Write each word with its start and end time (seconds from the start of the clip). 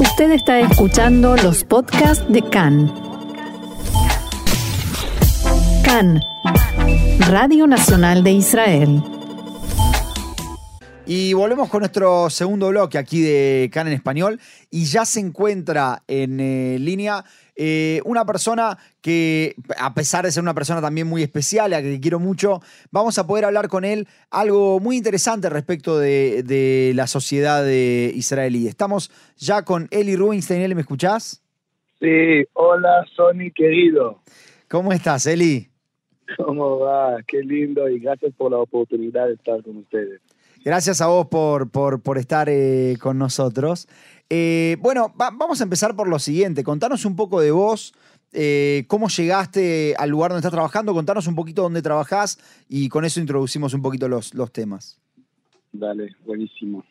Usted 0.00 0.30
está 0.30 0.60
escuchando 0.60 1.36
los 1.36 1.64
podcasts 1.64 2.24
de 2.32 2.40
CAN. 2.42 2.92
CAN, 5.84 6.20
Radio 7.28 7.66
Nacional 7.66 8.22
de 8.22 8.30
Israel. 8.30 9.02
Y 11.04 11.32
volvemos 11.32 11.68
con 11.68 11.80
nuestro 11.80 12.30
segundo 12.30 12.68
bloque 12.68 12.96
aquí 12.96 13.22
de 13.22 13.70
CAN 13.72 13.88
en 13.88 13.94
español. 13.94 14.40
Y 14.70 14.84
ya 14.84 15.04
se 15.04 15.18
encuentra 15.18 16.04
en 16.06 16.38
eh, 16.38 16.76
línea 16.78 17.24
eh, 17.60 18.00
una 18.04 18.24
persona 18.24 18.78
que, 19.02 19.56
a 19.76 19.92
pesar 19.92 20.24
de 20.24 20.30
ser 20.30 20.44
una 20.44 20.54
persona 20.54 20.80
también 20.80 21.08
muy 21.08 21.24
especial, 21.24 21.74
a 21.74 21.82
que 21.82 22.00
quiero 22.00 22.20
mucho, 22.20 22.62
vamos 22.92 23.18
a 23.18 23.26
poder 23.26 23.44
hablar 23.44 23.66
con 23.66 23.84
él 23.84 24.06
algo 24.30 24.78
muy 24.78 24.96
interesante 24.96 25.50
respecto 25.50 25.98
de, 25.98 26.44
de 26.44 26.92
la 26.94 27.08
sociedad 27.08 27.64
de 27.64 28.12
israelí. 28.14 28.68
Estamos 28.68 29.10
ya 29.36 29.62
con 29.62 29.88
Eli 29.90 30.14
Rubinstein. 30.14 30.62
Eli, 30.62 30.76
¿me 30.76 30.82
escuchás? 30.82 31.42
Sí, 31.98 32.44
hola 32.52 33.04
Sony 33.16 33.50
querido. 33.52 34.22
¿Cómo 34.68 34.92
estás, 34.92 35.26
Eli? 35.26 35.68
¿Cómo 36.36 36.78
va? 36.78 37.16
Qué 37.26 37.42
lindo 37.42 37.88
y 37.88 37.98
gracias 37.98 38.32
por 38.36 38.52
la 38.52 38.58
oportunidad 38.58 39.26
de 39.26 39.34
estar 39.34 39.62
con 39.64 39.78
ustedes. 39.78 40.20
Gracias 40.64 41.00
a 41.00 41.06
vos 41.06 41.26
por, 41.28 41.70
por, 41.70 42.02
por 42.02 42.18
estar 42.18 42.48
eh, 42.50 42.96
con 43.00 43.18
nosotros. 43.18 43.88
Eh, 44.28 44.76
bueno, 44.80 45.14
va- 45.20 45.30
vamos 45.32 45.60
a 45.60 45.64
empezar 45.64 45.94
por 45.96 46.08
lo 46.08 46.18
siguiente. 46.18 46.62
Contanos 46.64 47.04
un 47.04 47.16
poco 47.16 47.40
de 47.40 47.50
vos, 47.50 47.94
eh, 48.32 48.84
cómo 48.88 49.08
llegaste 49.08 49.94
al 49.98 50.10
lugar 50.10 50.30
donde 50.30 50.40
estás 50.40 50.52
trabajando, 50.52 50.92
contanos 50.92 51.26
un 51.26 51.34
poquito 51.34 51.62
dónde 51.62 51.80
trabajás 51.80 52.38
y 52.68 52.88
con 52.88 53.04
eso 53.04 53.20
introducimos 53.20 53.72
un 53.72 53.80
poquito 53.82 54.08
los, 54.08 54.34
los 54.34 54.52
temas. 54.52 55.00
Dale, 55.72 56.14
buenísimo. 56.26 56.84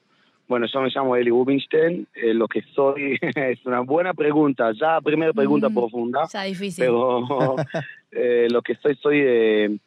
Bueno, 0.47 0.65
yo 0.73 0.79
me 0.81 0.89
llamo 0.89 1.15
Eli 1.17 1.29
Rubinstein. 1.29 2.07
Eh, 2.15 2.33
lo 2.33 2.47
que 2.47 2.61
soy 2.73 3.17
es 3.35 3.65
una 3.65 3.81
buena 3.81 4.13
pregunta. 4.13 4.71
Ya, 4.79 4.99
primera 5.01 5.33
pregunta 5.33 5.67
Mm, 5.69 5.73
profunda. 5.75 6.21
Ya 6.31 6.43
difícil. 6.43 6.85
Pero 6.85 7.55
eh, 8.11 8.47
lo 8.49 8.61
que 8.61 8.75
soy, 8.75 8.95
soy 8.95 9.19
eh, 9.21 9.77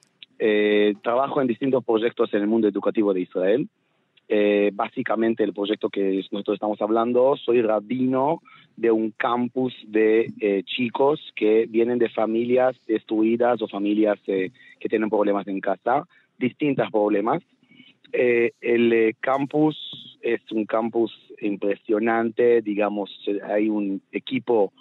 eh, 0.43 0.95
trabajo 1.03 1.43
en 1.43 1.47
distintos 1.47 1.85
proyectos 1.85 2.33
en 2.33 2.41
el 2.41 2.47
mundo 2.47 2.67
educativo 2.67 3.13
de 3.13 3.21
Israel. 3.21 3.69
Eh, 4.27 4.71
básicamente 4.73 5.45
el 5.45 5.53
proyecto 5.53 5.91
que 5.91 6.25
nosotros 6.31 6.55
estamos 6.55 6.81
hablando, 6.81 7.37
soy 7.37 7.61
rabino 7.61 8.41
de 8.75 8.91
un 8.91 9.11
campus 9.11 9.75
de 9.87 10.33
eh, 10.41 10.63
chicos 10.65 11.21
que 11.37 11.67
vienen 11.69 11.99
de 11.99 12.09
familias 12.09 12.75
destruidas 12.87 13.61
o 13.61 13.69
familias 13.69 14.19
que 14.25 14.51
tienen 14.89 15.11
problemas 15.11 15.47
en 15.47 15.61
casa, 15.61 16.07
distintos 16.39 16.91
problemas. 16.91 17.43
El 18.13 19.15
campus 19.21 20.19
es 20.23 20.41
un 20.53 20.65
campus 20.65 21.13
impresionante, 21.43 22.63
digamos, 22.63 23.11
hay 23.47 23.69
un 23.69 24.01
equipo 24.11 24.73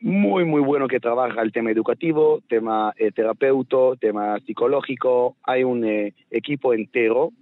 muy, 0.00 0.44
muy 0.44 0.62
bueno 0.62 0.88
que 0.88 1.00
trabaja 1.00 1.42
el 1.42 1.52
tema 1.52 1.70
educativo, 1.70 2.42
tema 2.48 2.92
eh, 2.96 3.12
terapeuta, 3.12 3.96
tema 4.00 4.38
psicológico. 4.40 5.36
Hay 5.42 5.62
un 5.64 5.84
eh, 5.84 6.14
equipo 6.30 6.72
entero. 6.72 7.32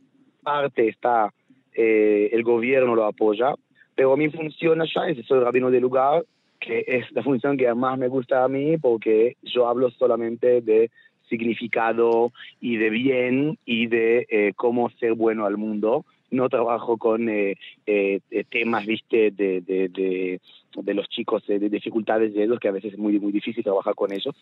Parte 0.42 0.88
está, 0.88 1.32
eh, 1.72 2.30
el 2.32 2.42
gobierno 2.42 2.94
lo 2.94 3.04
apoya, 3.04 3.54
pero 3.94 4.16
mi 4.16 4.30
función 4.30 4.80
allá 4.80 5.08
es 5.08 5.24
soy 5.26 5.40
rabino 5.40 5.70
del 5.70 5.82
lugar, 5.82 6.24
que 6.58 6.84
es 6.86 7.10
la 7.12 7.22
función 7.22 7.56
que 7.56 7.72
más 7.74 7.98
me 7.98 8.08
gusta 8.08 8.42
a 8.42 8.48
mí 8.48 8.76
porque 8.78 9.36
yo 9.42 9.68
hablo 9.68 9.90
solamente 9.90 10.60
de 10.60 10.90
significado 11.28 12.32
y 12.60 12.76
de 12.78 12.90
bien 12.90 13.58
y 13.64 13.86
de 13.86 14.26
eh, 14.28 14.52
cómo 14.56 14.90
ser 14.98 15.14
bueno 15.14 15.46
al 15.46 15.56
mundo. 15.56 16.04
No 16.30 16.48
trabajo 16.48 16.98
con 16.98 17.28
eh, 17.28 17.56
eh, 17.86 18.20
temas, 18.50 18.84
viste, 18.84 19.30
de, 19.30 19.60
de, 19.62 19.88
de, 19.88 20.40
de 20.74 20.94
los 20.94 21.08
chicos, 21.08 21.42
eh, 21.48 21.58
de 21.58 21.68
dificultades 21.70 22.34
de 22.34 22.44
ellos, 22.44 22.60
que 22.60 22.68
a 22.68 22.72
veces 22.72 22.92
es 22.92 22.98
muy, 22.98 23.18
muy 23.18 23.32
difícil 23.32 23.64
trabajar 23.64 23.94
con 23.94 24.12
ellos. 24.12 24.34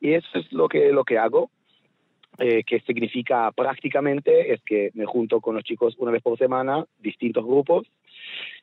Y 0.00 0.12
eso 0.12 0.38
es 0.38 0.52
lo 0.52 0.68
que, 0.68 0.92
lo 0.92 1.04
que 1.04 1.18
hago, 1.18 1.50
eh, 2.38 2.62
que 2.64 2.80
significa 2.80 3.50
prácticamente 3.52 4.52
es 4.52 4.60
que 4.62 4.90
me 4.94 5.06
junto 5.06 5.40
con 5.40 5.54
los 5.54 5.64
chicos 5.64 5.96
una 5.98 6.10
vez 6.10 6.22
por 6.22 6.38
semana, 6.38 6.84
distintos 7.00 7.44
grupos, 7.44 7.86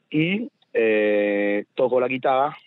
y 0.09 0.49
eh, 0.73 1.65
toco 1.75 1.99
la 1.99 2.07
guitarra, 2.07 2.57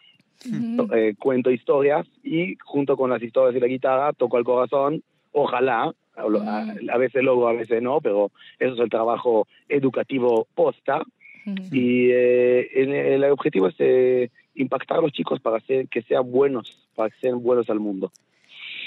Ujú. 0.47 0.95
eh, 0.95 1.15
cuento 1.19 1.51
historias 1.51 2.07
y 2.23 2.57
junto 2.63 2.97
con 2.97 3.11
las 3.11 3.23
historias 3.23 3.57
y 3.57 3.61
la 3.61 3.67
guitarra 3.67 4.13
toco 4.13 4.39
el 4.39 4.45
corazón, 4.45 5.03
ojalá, 5.33 5.95
a, 6.17 6.23
lo- 6.29 6.43
a- 6.43 6.65
Mm. 6.65 6.91
a 6.91 6.99
veces 6.99 7.23
logro, 7.23 7.49
a 7.49 7.53
veces 7.53 7.83
no, 7.83 8.01
pero 8.01 8.31
eso 8.59 8.75
es 8.75 8.81
el 8.81 8.89
trabajo 8.91 9.47
educativo 9.69 10.47
posta 10.55 11.03
y 11.71 12.09
eh, 12.11 12.69
el 12.75 13.25
objetivo 13.25 13.69
es 13.69 13.75
eh, 13.79 14.31
impactar 14.55 14.99
a 14.99 15.01
los 15.03 15.13
chicos 15.13 15.41
para 15.41 15.59
hacer 15.59 15.89
que 15.89 16.01
sean 16.03 16.31
buenos, 16.31 16.75
para 16.95 17.11
que 17.11 17.17
sean 17.21 17.43
buenos 17.43 17.69
al 17.69 17.81
mundo. 17.81 18.11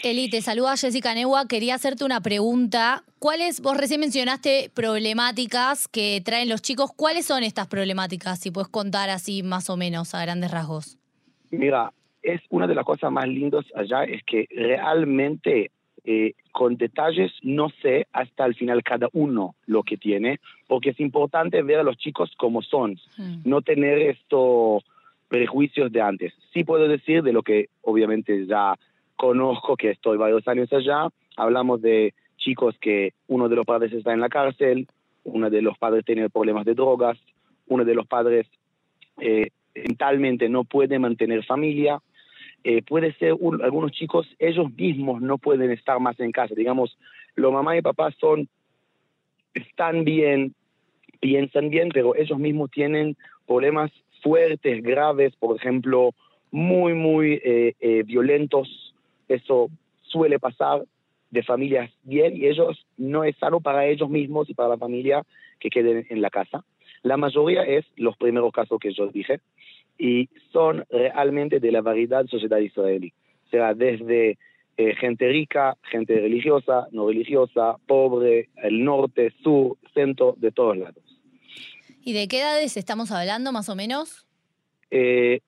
Eli, 0.03 0.29
te 0.29 0.41
saluda 0.41 0.77
Jessica 0.77 1.13
Neua. 1.13 1.47
Quería 1.47 1.75
hacerte 1.75 2.03
una 2.05 2.21
pregunta. 2.21 3.03
¿Cuáles, 3.19 3.61
vos 3.61 3.75
recién 3.77 3.99
mencionaste 3.99 4.69
problemáticas 4.73 5.87
que 5.87 6.21
traen 6.23 6.49
los 6.49 6.61
chicos? 6.61 6.91
¿Cuáles 6.95 7.25
son 7.25 7.43
estas 7.43 7.67
problemáticas? 7.67 8.39
Si 8.39 8.51
puedes 8.51 8.69
contar 8.69 9.09
así 9.09 9.41
más 9.43 9.69
o 9.69 9.77
menos 9.77 10.13
a 10.13 10.21
grandes 10.21 10.51
rasgos. 10.51 10.97
Mira, 11.49 11.91
es 12.21 12.41
una 12.49 12.67
de 12.67 12.75
las 12.75 12.85
cosas 12.85 13.11
más 13.11 13.27
lindas 13.27 13.65
allá, 13.75 14.03
es 14.03 14.21
que 14.23 14.47
realmente 14.55 15.71
eh, 16.03 16.33
con 16.51 16.77
detalles 16.77 17.31
no 17.41 17.69
sé 17.81 18.07
hasta 18.13 18.45
el 18.45 18.55
final 18.55 18.83
cada 18.83 19.09
uno 19.13 19.55
lo 19.65 19.83
que 19.83 19.97
tiene, 19.97 20.39
porque 20.67 20.91
es 20.91 20.99
importante 20.99 21.61
ver 21.61 21.79
a 21.79 21.83
los 21.83 21.97
chicos 21.97 22.31
como 22.37 22.61
son, 22.61 22.99
Mm. 23.17 23.41
no 23.45 23.61
tener 23.61 23.97
estos 23.99 24.83
prejuicios 25.27 25.91
de 25.91 26.01
antes. 26.01 26.33
Sí 26.53 26.63
puedo 26.63 26.87
decir 26.87 27.23
de 27.23 27.33
lo 27.33 27.43
que 27.43 27.67
obviamente 27.81 28.45
ya 28.45 28.75
conozco, 29.15 29.75
que 29.75 29.91
estoy 29.91 30.17
varios 30.17 30.47
años 30.47 30.71
allá, 30.71 31.09
hablamos 31.35 31.81
de 31.81 32.13
chicos 32.37 32.75
que 32.79 33.13
uno 33.27 33.49
de 33.49 33.55
los 33.55 33.65
padres 33.65 33.91
está 33.91 34.13
en 34.13 34.21
la 34.21 34.29
cárcel, 34.29 34.87
uno 35.23 35.49
de 35.49 35.61
los 35.61 35.77
padres 35.77 36.05
tiene 36.05 36.29
problemas 36.29 36.65
de 36.65 36.75
drogas, 36.75 37.17
uno 37.67 37.83
de 37.83 37.95
los 37.95 38.07
padres 38.07 38.47
eh, 39.19 39.49
mentalmente 39.75 40.47
no 40.47 40.63
puede 40.63 40.99
mantener 40.99 41.43
familia, 41.43 41.99
eh, 42.63 42.81
puede 42.81 43.13
ser 43.13 43.33
un- 43.33 43.61
algunos 43.61 43.91
chicos, 43.91 44.27
ellos 44.39 44.71
mismos 44.75 45.21
no 45.21 45.37
pueden 45.37 45.71
estar 45.71 45.99
más 45.99 46.19
en 46.19 46.31
casa, 46.31 46.55
digamos, 46.55 46.97
los 47.35 47.53
mamá 47.53 47.77
y 47.77 47.81
papá 47.81 48.11
son, 48.19 48.47
están 49.53 50.03
bien, 50.03 50.53
piensan 51.19 51.69
bien, 51.69 51.89
pero 51.93 52.15
ellos 52.15 52.37
mismos 52.37 52.71
tienen 52.71 53.15
problemas 53.45 53.91
fuertes, 54.21 54.83
graves, 54.83 55.35
por 55.37 55.55
ejemplo, 55.55 56.13
muy, 56.51 56.93
muy 56.93 57.39
eh, 57.43 57.73
eh, 57.79 58.03
violentos, 58.03 58.93
eso 59.27 59.69
suele 60.01 60.39
pasar 60.39 60.83
de 61.29 61.43
familias 61.43 61.91
bien 62.03 62.35
y 62.37 62.45
ellos 62.47 62.85
no 62.97 63.23
es 63.23 63.35
sano 63.37 63.59
para 63.59 63.85
ellos 63.85 64.09
mismos 64.09 64.49
y 64.49 64.53
para 64.53 64.69
la 64.69 64.77
familia 64.77 65.23
que 65.59 65.69
queden 65.69 66.05
en 66.09 66.21
la 66.21 66.29
casa. 66.29 66.63
La 67.03 67.17
mayoría 67.17 67.63
es 67.63 67.85
los 67.97 68.15
primeros 68.17 68.51
casos 68.51 68.79
que 68.79 68.93
yo 68.93 69.07
dije 69.07 69.39
y 69.97 70.29
son 70.51 70.85
realmente 70.89 71.59
de 71.59 71.71
la 71.71 71.81
variedad 71.81 72.25
sociedad 72.27 72.59
israelí. 72.59 73.13
O 73.47 73.49
sea, 73.49 73.73
desde 73.73 74.37
eh, 74.77 74.95
gente 74.95 75.27
rica, 75.27 75.77
gente 75.89 76.19
religiosa, 76.19 76.87
no 76.91 77.07
religiosa, 77.07 77.77
pobre, 77.87 78.49
el 78.63 78.83
norte, 78.83 79.33
sur, 79.43 79.77
centro, 79.93 80.35
de 80.37 80.51
todos 80.51 80.77
lados. 80.77 81.03
¿Y 82.03 82.13
de 82.13 82.27
qué 82.27 82.39
edades 82.41 82.77
estamos 82.77 83.11
hablando 83.11 83.51
más 83.51 83.69
o 83.69 83.75
menos? 83.75 84.25
Eh, 84.91 85.41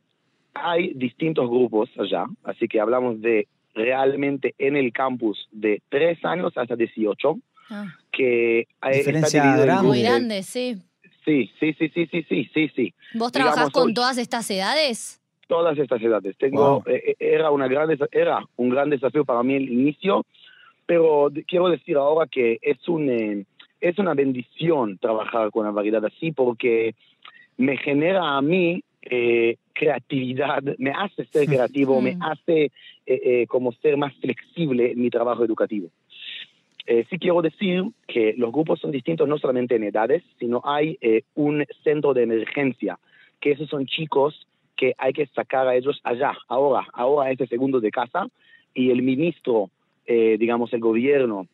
hay 0.53 0.93
distintos 0.93 1.49
grupos 1.49 1.89
allá, 1.97 2.25
así 2.43 2.67
que 2.67 2.79
hablamos 2.79 3.21
de 3.21 3.47
realmente 3.73 4.55
en 4.57 4.75
el 4.75 4.91
campus 4.91 5.47
de 5.51 5.81
3 5.89 6.25
años 6.25 6.51
hasta 6.57 6.75
18, 6.75 7.39
Ah, 7.69 7.85
que 8.11 8.61
eh, 8.61 8.67
Diferencia 8.91 9.43
está 9.43 9.61
grande. 9.63 9.87
muy 9.87 10.01
grande, 10.01 10.43
sí. 10.43 10.77
Sí, 11.29 11.51
sí, 11.59 11.73
sí, 11.77 11.89
sí, 11.93 12.07
sí, 12.07 12.23
sí, 12.27 12.49
sí, 12.53 12.71
sí. 12.75 12.93
¿Vos 13.13 13.31
Digamos, 13.31 13.53
trabajás 13.53 13.69
con 13.71 13.83
hoy- 13.87 13.93
todas 13.93 14.17
estas 14.17 14.49
edades? 14.49 15.21
todas 15.47 15.77
estas 15.77 16.01
edades. 16.01 16.35
Tengo, 16.37 16.81
Wow. 16.81 16.83
eh, 16.87 17.15
era, 17.19 17.49
una 17.51 17.67
gran, 17.67 17.89
era 18.11 18.43
un 18.55 18.69
gran 18.69 18.89
desafío 18.89 19.25
para 19.25 19.41
mí 19.43 19.55
el 19.55 19.67
inicio, 19.69 20.23
pero 20.87 21.29
quiero 21.47 21.69
decir 21.69 21.97
ahora 21.97 22.27
que 22.27 22.57
es, 22.61 22.87
un, 22.87 23.09
eh, 23.09 23.45
es 23.81 23.97
una 23.99 24.13
bendición 24.13 24.97
trabajar 24.99 25.49
con 25.51 25.61
una 25.65 25.71
variedad 25.71 26.03
así 26.05 26.31
porque 26.31 26.93
me 27.57 27.77
genera 27.77 28.37
a 28.37 28.41
mí 28.43 28.83
eh, 29.01 29.57
creatividad, 29.73 30.61
me 30.77 30.91
hace 30.91 31.25
ser 31.25 31.47
creativo, 31.49 31.99
me 32.01 32.15
Mm. 32.15 32.23
hace 32.23 32.65
eh, 32.65 32.71
eh, 33.07 33.45
como 33.47 33.71
ser 33.73 33.97
más 33.97 34.13
flexible 34.21 34.91
en 34.91 35.01
mi 35.01 35.09
trabajo 35.09 35.43
educativo. 35.43 35.89
Eh, 36.91 37.05
sí 37.07 37.19
quiero 37.19 37.43
decir 37.43 37.83
que 38.07 38.33
los 38.35 38.51
grupos 38.51 38.79
son 38.79 38.89
distintos 38.89 39.27
no 39.27 39.37
solamente 39.37 39.75
en 39.75 39.83
edades, 39.83 40.23
sino 40.39 40.59
hay 40.65 40.97
eh, 41.01 41.21
un 41.35 41.63
centro 41.83 42.15
de 42.15 42.23
emergencia, 42.23 42.97
que 43.39 43.51
esos 43.51 43.69
son 43.69 43.85
chicos 43.85 44.47
que 44.75 44.95
hay 44.97 45.13
que 45.13 45.27
sacar 45.27 45.67
a 45.67 45.75
ellos 45.75 46.01
allá, 46.03 46.33
ahora, 46.47 46.87
ahora 46.93 47.29
este 47.29 47.45
segundo 47.45 47.79
de 47.79 47.91
casa, 47.91 48.27
y 48.73 48.89
el 48.89 49.03
ministro, 49.03 49.69
eh, 50.07 50.37
digamos 50.39 50.73
el 50.73 50.79
gobierno, 50.79 51.45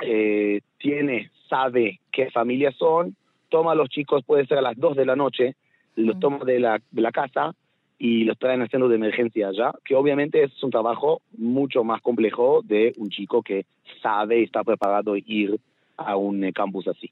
eh, 0.00 0.60
tiene, 0.78 1.30
sabe 1.48 2.00
qué 2.10 2.32
familias 2.32 2.74
son, 2.74 3.14
toma 3.50 3.72
a 3.72 3.76
los 3.76 3.88
chicos, 3.90 4.24
puede 4.24 4.44
ser 4.46 4.58
a 4.58 4.62
las 4.62 4.76
2 4.76 4.96
de 4.96 5.06
la 5.06 5.14
noche, 5.14 5.54
los 5.94 6.18
toma 6.18 6.44
de 6.44 6.58
la, 6.58 6.82
de 6.90 7.00
la 7.00 7.12
casa 7.12 7.54
y 8.06 8.26
traen 8.36 8.60
al 8.60 8.68
centro 8.68 8.90
de 8.90 8.96
emergencia 8.96 9.48
allá, 9.48 9.72
que 9.82 9.94
obviamente 9.94 10.44
es 10.44 10.62
un 10.62 10.70
trabajo 10.70 11.22
mucho 11.38 11.84
más 11.84 12.02
complejo 12.02 12.60
de 12.62 12.92
un 12.98 13.08
chico 13.08 13.42
que 13.42 13.64
sabe 14.02 14.40
y 14.40 14.44
está 14.44 14.62
preparado 14.62 15.14
a 15.14 15.18
ir 15.18 15.58
a 15.96 16.14
un 16.14 16.44
eh, 16.44 16.52
campus 16.52 16.86
así. 16.86 17.10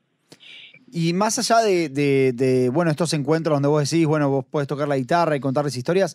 Y 0.92 1.14
más 1.14 1.38
allá 1.38 1.62
de, 1.62 1.88
de- 1.88 2.32
de, 2.34 2.68
bueno, 2.68 2.90
estos 2.90 3.14
encuentros 3.14 3.56
donde 3.56 3.68
vos 3.70 3.90
decís, 3.90 4.06
bueno, 4.06 4.28
vos 4.28 4.44
podés 4.44 4.68
tocar 4.68 4.86
la 4.86 4.98
guitarra 4.98 5.34
y 5.34 5.40
contarles 5.40 5.74
historias, 5.78 6.14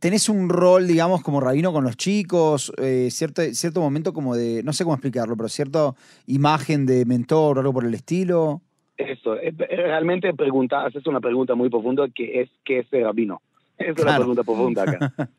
¿tenés 0.00 0.30
un 0.30 0.48
rol, 0.48 0.86
digamos, 0.86 1.22
como 1.22 1.38
rabino 1.42 1.70
con 1.70 1.84
los 1.84 1.98
chicos? 1.98 2.72
eh, 2.78 3.08
cierto, 3.10 3.42
cierto 3.52 3.82
momento 3.82 4.14
como 4.14 4.34
de, 4.34 4.62
no 4.62 4.72
sé 4.72 4.84
cómo 4.84 4.94
explicarlo, 4.94 5.36
pero 5.36 5.50
cierta 5.50 5.92
imagen 6.26 6.86
de 6.86 7.04
mentor 7.04 7.58
o 7.58 7.60
algo 7.60 7.74
por 7.74 7.84
el 7.84 7.92
estilo. 7.92 8.62
Eso, 8.96 9.36
eh, 9.36 9.52
realmente 9.58 10.32
pregunta, 10.32 10.86
haces 10.86 11.06
una 11.06 11.20
pregunta 11.20 11.54
muy 11.54 11.68
profunda 11.68 12.06
que 12.14 12.40
es 12.40 12.48
¿qué 12.64 12.78
es 12.78 12.88
ser 12.88 13.02
rabino? 13.02 13.42
Es 13.78 13.88
la 13.88 13.94
Claro. 14.04 14.16
pregunta 14.20 14.44
profunda 14.44 14.82
acá. 14.84 14.98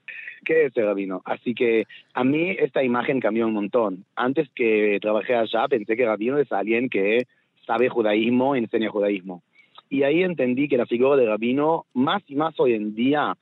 ¿Qué 0.46 0.66
es 0.66 0.74
ser 0.74 0.86
rabino? 0.86 1.22
Así 1.26 1.54
que 1.54 1.86
a 2.14 2.24
mí 2.24 2.52
esta 2.52 2.84
imagen 2.84 3.20
cambió 3.20 3.48
un 3.48 3.54
montón. 3.54 4.06
Antes 4.16 4.48
que 4.56 4.98
trabajé 5.02 5.36
allá 5.36 5.68
pensé 5.68 5.96
que 5.98 6.06
rabino 6.06 6.38
es 6.38 6.52
alguien 6.52 6.90
que 6.90 7.26
sabe 7.66 7.90
judaísmo 7.90 8.56
enseña 8.56 8.90
judaísmo. 8.90 9.42
Y 9.90 10.04
ahí 10.04 10.22
entendí 10.24 10.68
que 10.68 10.78
la 10.78 10.86
figura 10.86 11.16
de 11.18 11.26
rabino, 11.26 11.86
más 11.94 12.22
y 12.28 12.36
más 12.36 12.58
hoy 12.60 12.74
en 12.74 12.94
día, 12.96 13.36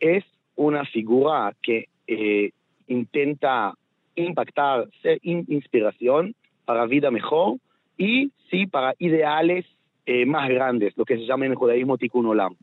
es 0.00 0.24
una 0.56 0.84
figura 0.84 1.54
que 1.62 1.86
eh, 2.06 2.50
intenta 2.86 3.74
impactar, 4.14 4.88
ser 5.02 5.18
in- 5.22 5.44
inspiración 5.48 6.34
para 6.64 6.86
vida 6.86 7.10
mejor 7.10 7.56
y 7.96 8.30
sí 8.50 8.66
para 8.66 8.94
ideales 8.98 9.66
eh, 10.06 10.24
más 10.24 10.48
grandes, 10.48 10.96
lo 10.96 11.04
que 11.04 11.16
se 11.16 11.26
llama 11.26 11.44
en 11.46 11.52
el 11.52 11.56
judaísmo 11.58 11.98
tikkun 11.98 12.26
olam. 12.26 12.54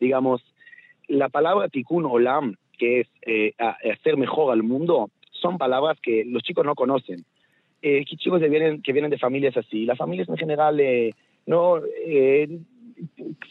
Digamos, 0.00 0.42
la 1.08 1.28
palabra 1.28 1.68
tikkun 1.68 2.04
olam, 2.06 2.56
que 2.78 3.00
es 3.00 3.08
eh, 3.26 3.54
hacer 3.58 4.16
mejor 4.16 4.52
al 4.52 4.62
mundo, 4.62 5.10
son 5.30 5.58
palabras 5.58 5.98
que 6.00 6.24
los 6.24 6.42
chicos 6.42 6.64
no 6.64 6.74
conocen. 6.74 7.24
Eh, 7.82 8.04
chicos 8.04 8.40
que 8.40 8.48
vienen, 8.48 8.80
que 8.80 8.92
vienen 8.92 9.10
de 9.10 9.18
familias 9.18 9.56
así, 9.56 9.84
las 9.84 9.98
familias 9.98 10.28
en 10.28 10.36
general 10.36 10.78
eh, 10.78 11.14
no 11.46 11.80
eh, 12.06 12.48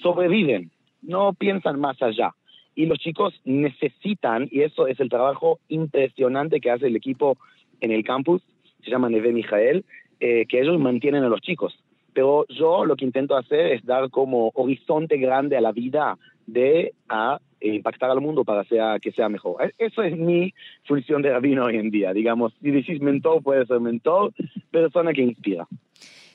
sobreviven, 0.01 0.71
no 1.01 1.33
piensan 1.33 1.79
más 1.79 2.01
allá. 2.01 2.33
Y 2.73 2.85
los 2.85 2.99
chicos 2.99 3.33
necesitan, 3.43 4.47
y 4.49 4.61
eso 4.61 4.87
es 4.87 4.99
el 5.01 5.09
trabajo 5.09 5.59
impresionante 5.67 6.61
que 6.61 6.71
hace 6.71 6.87
el 6.87 6.95
equipo 6.95 7.37
en 7.81 7.91
el 7.91 8.05
campus, 8.05 8.41
se 8.83 8.89
llama 8.89 9.09
Neve 9.09 9.33
Mijael, 9.33 9.83
eh, 10.21 10.45
que 10.47 10.61
ellos 10.61 10.79
mantienen 10.79 11.23
a 11.23 11.29
los 11.29 11.41
chicos. 11.41 11.77
Pero 12.13 12.45
yo 12.49 12.85
lo 12.85 12.95
que 12.95 13.05
intento 13.05 13.35
hacer 13.35 13.67
es 13.67 13.85
dar 13.85 14.09
como 14.09 14.51
horizonte 14.55 15.17
grande 15.17 15.57
a 15.57 15.61
la 15.61 15.71
vida 15.71 16.17
de 16.45 16.93
a 17.07 17.39
eh, 17.59 17.75
impactar 17.75 18.09
al 18.09 18.21
mundo 18.21 18.43
para 18.43 18.65
que 18.99 19.11
sea 19.11 19.29
mejor. 19.29 19.63
E- 19.63 19.73
Eso 19.77 20.01
es 20.03 20.17
mi 20.17 20.53
función 20.85 21.21
de 21.21 21.31
rabino 21.31 21.65
hoy 21.65 21.77
en 21.77 21.91
día. 21.91 22.13
Digamos, 22.13 22.53
si 22.61 22.71
decís 22.71 22.99
mentor, 23.01 23.41
puede 23.43 23.65
ser 23.65 23.79
mentor, 23.79 24.33
persona 24.71 25.13
que 25.13 25.21
inspira. 25.21 25.67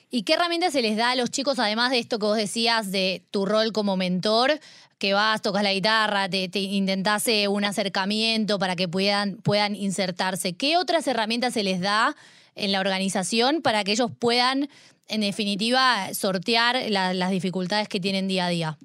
¿Y 0.09 0.23
qué 0.23 0.33
herramientas 0.33 0.71
se 0.71 0.81
les 0.81 0.95
da 0.95 1.11
a 1.11 1.15
los 1.17 1.29
chicos, 1.31 1.59
además 1.59 1.91
de 1.91 1.99
esto 1.99 2.17
que 2.17 2.25
vos 2.25 2.37
decías 2.37 2.91
de 2.91 3.23
tu 3.29 3.45
rol 3.45 3.73
como 3.73 3.97
mentor, 3.97 4.51
que 4.99 5.13
vas, 5.13 5.41
tocas 5.41 5.63
la 5.63 5.73
guitarra, 5.73 6.29
te, 6.29 6.47
te 6.47 6.59
intentás 6.59 7.27
eh, 7.27 7.49
un 7.49 7.65
acercamiento 7.65 8.57
para 8.57 8.77
que 8.77 8.87
puedan, 8.87 9.35
puedan 9.43 9.75
insertarse? 9.75 10.55
¿Qué 10.55 10.77
otras 10.77 11.05
herramientas 11.07 11.53
se 11.53 11.63
les 11.63 11.81
da 11.81 12.15
en 12.55 12.71
la 12.71 12.79
organización 12.79 13.61
para 13.61 13.83
que 13.83 13.91
ellos 13.91 14.09
puedan, 14.17 14.69
en 15.09 15.21
definitiva, 15.21 16.13
sortear 16.13 16.75
la- 16.89 17.13
las 17.13 17.31
dificultades 17.31 17.87
que 17.87 17.99
tienen 17.99 18.27
día 18.27 18.45
a 18.45 18.49
día? 18.49 18.77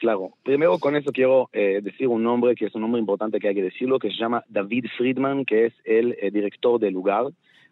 Claro, 0.00 0.30
primero 0.42 0.78
con 0.78 0.96
eso 0.96 1.12
quiero 1.12 1.50
eh, 1.52 1.80
decir 1.82 2.08
un 2.08 2.22
nombre 2.22 2.54
que 2.54 2.66
es 2.66 2.74
un 2.74 2.80
nombre 2.82 3.00
importante 3.00 3.38
que 3.38 3.48
hay 3.48 3.54
que 3.54 3.62
decirlo, 3.62 3.98
que 3.98 4.08
se 4.10 4.16
llama 4.16 4.42
David 4.48 4.86
Friedman, 4.96 5.44
que 5.44 5.66
es 5.66 5.74
el 5.84 6.16
eh, 6.22 6.30
director 6.30 6.80
del 6.80 6.94
lugar, 6.94 7.26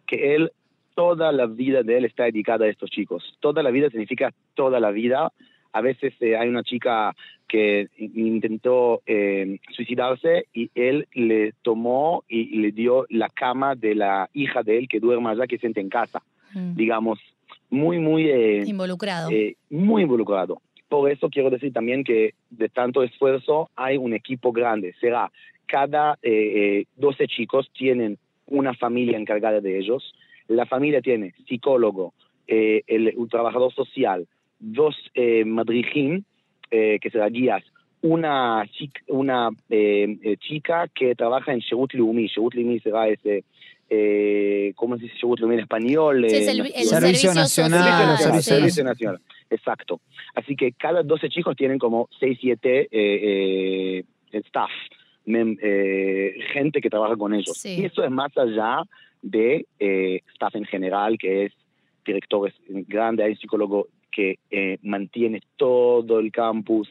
que 0.06 0.34
él, 0.34 0.50
toda 0.94 1.32
la 1.32 1.46
vida 1.46 1.82
de 1.82 1.96
él 1.96 2.04
está 2.04 2.24
dedicada 2.24 2.66
a 2.66 2.68
estos 2.68 2.90
chicos. 2.90 3.34
Toda 3.40 3.62
la 3.62 3.70
vida 3.70 3.88
significa 3.88 4.34
toda 4.54 4.78
la 4.78 4.90
vida. 4.90 5.32
A 5.72 5.80
veces 5.80 6.12
eh, 6.20 6.36
hay 6.36 6.48
una 6.48 6.62
chica 6.64 7.14
que 7.46 7.88
in- 7.96 8.12
intentó 8.34 9.00
eh, 9.06 9.58
suicidarse 9.70 10.46
y 10.52 10.70
él 10.74 11.06
le 11.14 11.52
tomó 11.62 12.24
y, 12.28 12.40
y 12.40 12.58
le 12.60 12.72
dio 12.72 13.06
la 13.08 13.28
cama 13.30 13.74
de 13.74 13.94
la 13.94 14.28
hija 14.34 14.62
de 14.62 14.76
él 14.76 14.88
que 14.88 15.00
duerma 15.00 15.30
allá, 15.30 15.46
que 15.46 15.56
siente 15.58 15.80
en 15.80 15.88
casa. 15.88 16.22
Mm. 16.52 16.74
Digamos, 16.74 17.18
muy, 17.70 17.98
muy... 17.98 18.28
eh, 18.30 18.64
Involucrado. 18.66 19.30
eh, 19.30 19.56
muy 19.70 20.02
involucrado. 20.02 20.60
Por 20.88 21.10
eso 21.10 21.28
quiero 21.28 21.50
decir 21.50 21.72
también 21.72 22.02
que 22.02 22.34
de 22.50 22.68
tanto 22.68 23.02
esfuerzo 23.02 23.70
hay 23.76 23.96
un 23.98 24.14
equipo 24.14 24.52
grande. 24.52 24.94
Será 25.00 25.30
cada 25.66 26.18
eh, 26.22 26.80
eh, 26.80 26.84
12 26.96 27.26
chicos 27.28 27.70
tienen 27.76 28.18
una 28.46 28.74
familia 28.74 29.18
encargada 29.18 29.60
de 29.60 29.78
ellos. 29.78 30.14
La 30.48 30.64
familia 30.64 31.02
tiene 31.02 31.34
psicólogo, 31.46 32.14
eh, 32.46 32.82
el, 32.86 33.12
un 33.16 33.28
trabajador 33.28 33.72
social, 33.74 34.26
dos 34.58 34.96
eh, 35.14 35.44
eh, 36.70 36.98
que 37.00 37.10
serán 37.10 37.32
guías, 37.32 37.62
una, 38.02 38.64
chica, 38.70 39.00
una 39.08 39.50
eh, 39.70 40.16
eh, 40.22 40.36
chica 40.38 40.88
que 40.94 41.14
trabaja 41.14 41.52
en 41.52 41.60
Shehut 41.60 41.92
Leumi. 41.94 42.26
Shehut 42.28 42.54
Leumi 42.54 42.78
será 42.80 43.08
ese, 43.08 43.44
eh, 43.90 44.72
¿cómo 44.76 44.96
se 44.96 45.04
dice 45.04 45.16
Shehut 45.20 45.40
Leumi 45.40 45.54
en 45.54 45.60
español? 45.60 46.24
Sí, 46.28 46.34
Eh, 46.36 46.38
es 46.38 46.48
el, 46.48 46.58
no 46.58 46.64
el 46.64 46.70
sé. 46.72 46.84
Servicio 46.86 47.34
nacional, 47.34 47.80
Servicio 47.82 48.06
los 48.06 48.08
nacional, 48.10 48.42
sí. 48.42 48.48
servicio 48.50 48.84
nacional. 48.84 49.20
Exacto. 49.50 50.00
Así 50.34 50.54
que 50.56 50.72
cada 50.72 51.02
12 51.02 51.28
chicos 51.30 51.56
tienen 51.56 51.78
como 51.78 52.08
6, 52.20 52.38
7 52.40 52.80
eh, 52.80 52.88
eh, 52.92 54.04
staff, 54.32 54.70
mem- 55.26 55.58
eh, 55.62 56.34
gente 56.52 56.80
que 56.80 56.90
trabaja 56.90 57.16
con 57.16 57.34
ellos. 57.34 57.56
Sí. 57.56 57.80
Y 57.80 57.84
eso 57.86 58.04
es 58.04 58.10
más 58.10 58.36
allá 58.36 58.82
de 59.22 59.66
eh, 59.80 60.20
staff 60.34 60.54
en 60.54 60.64
general, 60.66 61.18
que 61.18 61.46
es 61.46 61.52
directores 62.04 62.54
grandes, 62.68 63.24
hay 63.26 63.32
un 63.32 63.38
psicólogo 63.38 63.88
que 64.10 64.38
eh, 64.50 64.78
mantiene 64.82 65.40
todo 65.56 66.20
el 66.20 66.30
campus. 66.30 66.88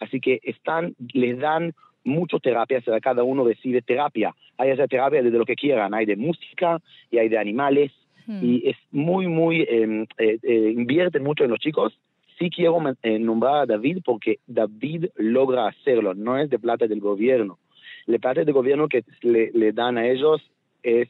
Así 0.00 0.20
que 0.20 0.40
están, 0.42 0.94
les 1.12 1.38
dan 1.38 1.74
muchas 2.04 2.40
terapias, 2.40 2.84
cada 3.02 3.22
uno 3.22 3.44
decide 3.44 3.82
terapia. 3.82 4.34
Hay 4.56 4.70
esa 4.70 4.86
terapia 4.86 5.22
de 5.22 5.30
lo 5.30 5.44
que 5.44 5.56
quieran, 5.56 5.94
hay 5.94 6.06
de 6.06 6.16
música 6.16 6.80
y 7.10 7.18
hay 7.18 7.28
de 7.28 7.38
animales 7.38 7.92
Mm. 8.28 8.44
y 8.44 8.68
es 8.68 8.76
muy, 8.90 9.26
muy, 9.26 9.62
eh, 9.62 10.06
eh, 10.18 10.38
eh, 10.42 10.70
invierten 10.76 11.24
mucho 11.24 11.44
en 11.44 11.50
los 11.50 11.58
chicos. 11.58 11.98
Sí 12.38 12.50
quiero 12.50 12.78
eh, 13.02 13.18
nombrar 13.18 13.62
a 13.62 13.66
David 13.66 14.00
porque 14.04 14.38
David 14.46 15.06
logra 15.16 15.66
hacerlo, 15.66 16.14
no 16.14 16.38
es 16.38 16.50
de 16.50 16.58
plata 16.58 16.86
del 16.86 17.00
gobierno. 17.00 17.58
La 18.06 18.18
plata 18.18 18.44
del 18.44 18.52
gobierno 18.52 18.86
que 18.86 19.02
le, 19.22 19.50
le 19.52 19.72
dan 19.72 19.96
a 19.96 20.06
ellos 20.06 20.42
es 20.82 21.08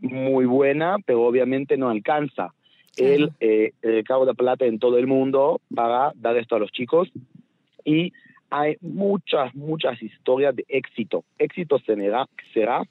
muy 0.00 0.46
buena, 0.46 0.96
pero 1.04 1.22
obviamente 1.24 1.76
no 1.76 1.90
alcanza. 1.90 2.54
Claro. 2.94 3.12
Él 3.12 3.30
eh, 3.40 3.72
recauda 3.82 4.32
plata 4.32 4.66
en 4.66 4.78
todo 4.78 4.98
el 4.98 5.08
mundo 5.08 5.60
para 5.74 6.12
dar 6.14 6.36
esto 6.36 6.54
a 6.54 6.60
los 6.60 6.70
chicos 6.70 7.10
y 7.86 8.12
hay 8.50 8.76
muchas, 8.80 9.54
muchas 9.54 10.02
historias 10.02 10.54
de 10.54 10.66
éxito. 10.68 11.24
Éxito 11.38 11.78
será, 11.78 12.26
será 12.52 12.82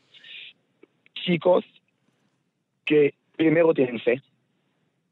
chicos 1.13 1.63
que 2.85 3.13
primero 3.35 3.73
tienen 3.73 3.99
fe, 3.99 4.21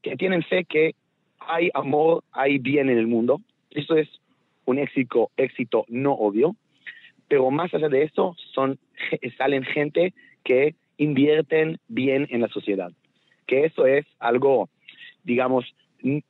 que 0.02 0.16
tienen 0.16 0.42
fe 0.42 0.64
que 0.64 0.94
hay 1.38 1.70
amor, 1.74 2.24
hay 2.32 2.58
bien 2.58 2.88
en 2.88 2.98
el 2.98 3.06
mundo. 3.06 3.40
Eso 3.70 3.94
es 3.96 4.08
un 4.64 4.78
éxito, 4.78 5.30
éxito 5.36 5.84
no 5.88 6.12
obvio, 6.12 6.56
pero 7.28 7.50
más 7.50 7.72
allá 7.74 7.88
de 7.88 8.04
eso 8.04 8.34
son, 8.54 8.78
salen 9.36 9.64
gente 9.64 10.14
que 10.44 10.74
invierten 10.96 11.78
bien 11.88 12.26
en 12.30 12.40
la 12.40 12.48
sociedad. 12.48 12.90
Que 13.46 13.66
eso 13.66 13.86
es 13.86 14.06
algo, 14.18 14.70
digamos, 15.24 15.74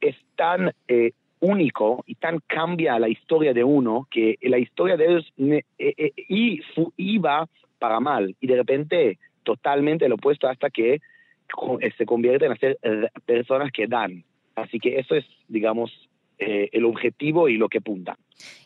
es 0.01 0.17
tan 0.35 0.73
eh, 0.89 1.13
único 1.45 2.03
y 2.07 2.15
tan 2.15 2.41
cambia 2.47 2.99
la 2.99 3.09
historia 3.09 3.53
de 3.53 3.63
uno 3.63 4.07
que 4.11 4.37
la 4.43 4.59
historia 4.59 4.97
de 4.97 5.05
ellos 5.07 5.33
ne- 5.37 5.65
eh, 5.79 5.95
eh, 5.97 6.13
y 6.29 6.59
fu- 6.75 6.93
iba 6.97 7.47
para 7.79 8.01
mal 8.01 8.35
y 8.41 8.47
de 8.47 8.57
repente 8.57 9.19
totalmente 9.43 10.09
lo 10.09 10.15
opuesto 10.15 10.49
hasta 10.49 10.71
que 10.71 10.95
eh, 10.95 11.93
se 11.99 12.07
convierten 12.07 12.53
a 12.53 12.57
ser 12.57 12.79
personas 13.27 13.71
que 13.73 13.87
dan. 13.87 14.25
Así 14.57 14.79
que 14.79 14.99
eso 14.99 15.15
es, 15.15 15.25
digamos, 15.49 15.91
eh, 16.39 16.69
el 16.73 16.85
objetivo 16.85 17.49
y 17.49 17.57
lo 17.59 17.69
que 17.69 17.81
punta. 17.81 18.17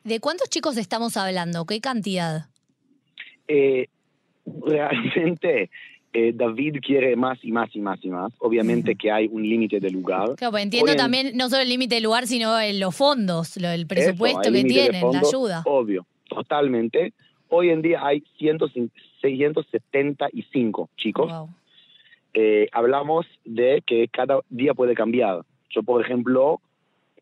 ¿De 0.04 0.20
cuántos 0.20 0.48
chicos 0.48 0.76
estamos 0.76 1.16
hablando? 1.16 1.64
¿Qué 1.66 1.80
cantidad? 1.80 2.46
Eh, 3.48 3.88
realmente 4.64 5.70
eh, 6.12 6.32
David 6.34 6.76
quiere 6.80 7.14
más 7.16 7.38
y 7.42 7.52
más 7.52 7.68
y 7.74 7.80
más 7.80 7.98
y 8.02 8.08
más. 8.08 8.32
Obviamente 8.38 8.94
que 8.96 9.10
hay 9.10 9.26
un 9.30 9.42
límite 9.42 9.78
de 9.80 9.90
lugar. 9.90 10.34
Claro, 10.36 10.50
pues 10.52 10.62
entiendo 10.64 10.96
también 10.96 11.36
no 11.36 11.48
solo 11.50 11.62
el 11.62 11.68
límite 11.68 11.96
del 11.96 12.04
lugar, 12.04 12.26
sino 12.26 12.58
en 12.60 12.80
los 12.80 12.96
fondos, 12.96 13.56
lo- 13.58 13.68
el 13.70 13.80
Eso, 13.82 13.88
presupuesto 13.88 14.40
hay 14.48 14.52
que 14.52 14.62
de 14.62 14.64
tienen, 14.64 15.02
la 15.12 15.20
ayuda. 15.20 15.62
Obvio, 15.66 16.06
totalmente. 16.28 17.12
Hoy 17.50 17.70
en 17.70 17.82
día 17.82 18.00
hay 18.04 18.22
100, 18.38 18.58
675 19.20 20.90
chicos. 20.96 21.30
Wow. 21.32 21.48
Eh, 22.34 22.68
hablamos 22.72 23.26
de 23.44 23.82
que 23.86 24.08
cada 24.08 24.40
día 24.48 24.74
puede 24.74 24.94
cambiar. 24.94 25.42
Yo, 25.70 25.82
por 25.82 26.00
ejemplo, 26.04 26.60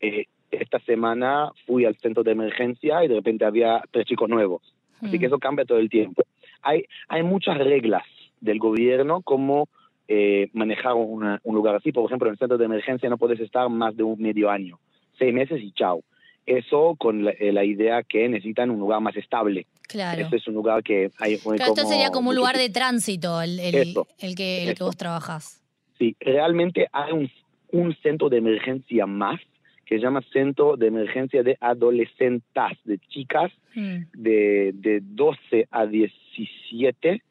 eh, 0.01 0.27
esta 0.51 0.79
semana 0.81 1.51
fui 1.67 1.85
al 1.85 1.97
centro 1.99 2.23
de 2.23 2.33
emergencia 2.33 3.05
y 3.05 3.09
de 3.09 3.15
repente 3.15 3.45
había 3.45 3.83
tres 3.91 4.07
chicos 4.07 4.29
nuevos. 4.29 4.63
Así 5.03 5.17
Mm. 5.17 5.21
que 5.21 5.27
eso 5.27 5.39
cambia 5.39 5.65
todo 5.65 5.79
el 5.79 5.89
tiempo. 5.91 6.23
Hay, 6.63 6.85
hay 7.09 7.23
muchas 7.23 7.59
reglas 7.59 8.03
del 8.41 8.59
gobierno 8.59 9.23
como 9.23 9.69
eh, 10.09 10.51
manejar 10.53 10.95
una- 10.95 11.41
un 11.43 11.55
lugar 11.57 11.75
así. 11.75 11.91
Por 11.91 12.05
ejemplo, 12.07 12.29
en 12.29 12.35
el 12.35 12.39
centro 12.39 12.57
de 12.59 12.65
emergencia 12.67 13.09
no 13.11 13.19
puedes 13.19 13.41
estar 13.41 13.69
más 13.69 13.97
de 13.97 14.05
un 14.05 14.21
medio 14.23 14.49
año, 14.51 14.79
seis 15.19 15.35
meses 15.35 15.61
y 15.61 15.73
chao. 15.73 16.05
Eso 16.47 16.95
con 16.97 17.25
la, 17.25 17.33
eh, 17.33 17.51
la 17.53 17.65
idea 17.65 18.05
que 18.05 18.29
necesitan 18.29 18.71
un 18.71 18.79
lugar 18.79 19.01
más 19.01 19.17
estable. 19.17 19.67
Claro. 19.89 20.23
Este 20.23 20.37
es 20.37 20.47
un 20.47 20.55
lugar 20.55 20.85
que 20.85 21.11
hay 21.19 21.39
Claro, 21.39 21.73
esto 21.75 21.89
sería 21.89 22.11
como 22.11 22.31
un 22.31 22.37
lugar 22.37 22.57
de 22.57 22.71
tránsito 22.71 23.43
el, 23.43 23.59
el- 23.59 23.75
Eso, 23.75 24.07
el 24.21 24.37
que, 24.37 24.59
el 24.61 24.67
que 24.67 24.73
eso. 24.75 24.85
vos 24.85 24.97
trabajás. 24.97 25.61
Sí, 25.99 26.15
realmente 26.21 26.87
hay 26.93 27.11
un, 27.13 27.29
un 27.73 27.93
centro 27.97 28.29
de 28.29 28.37
emergencia 28.39 29.07
más 29.07 29.41
que 29.87 29.97
se 29.97 30.03
llama 30.03 30.21
Centro 30.33 30.77
de 30.77 30.87
Emergencia 30.89 31.43
de 31.43 31.57
Adolescentas, 31.61 32.73
de 32.85 32.99
chicas 33.09 33.51
Mm. 33.75 34.05
de, 34.15 34.71
de 34.75 35.01
12 35.03 35.67
a 35.71 35.85
17, 35.87 37.23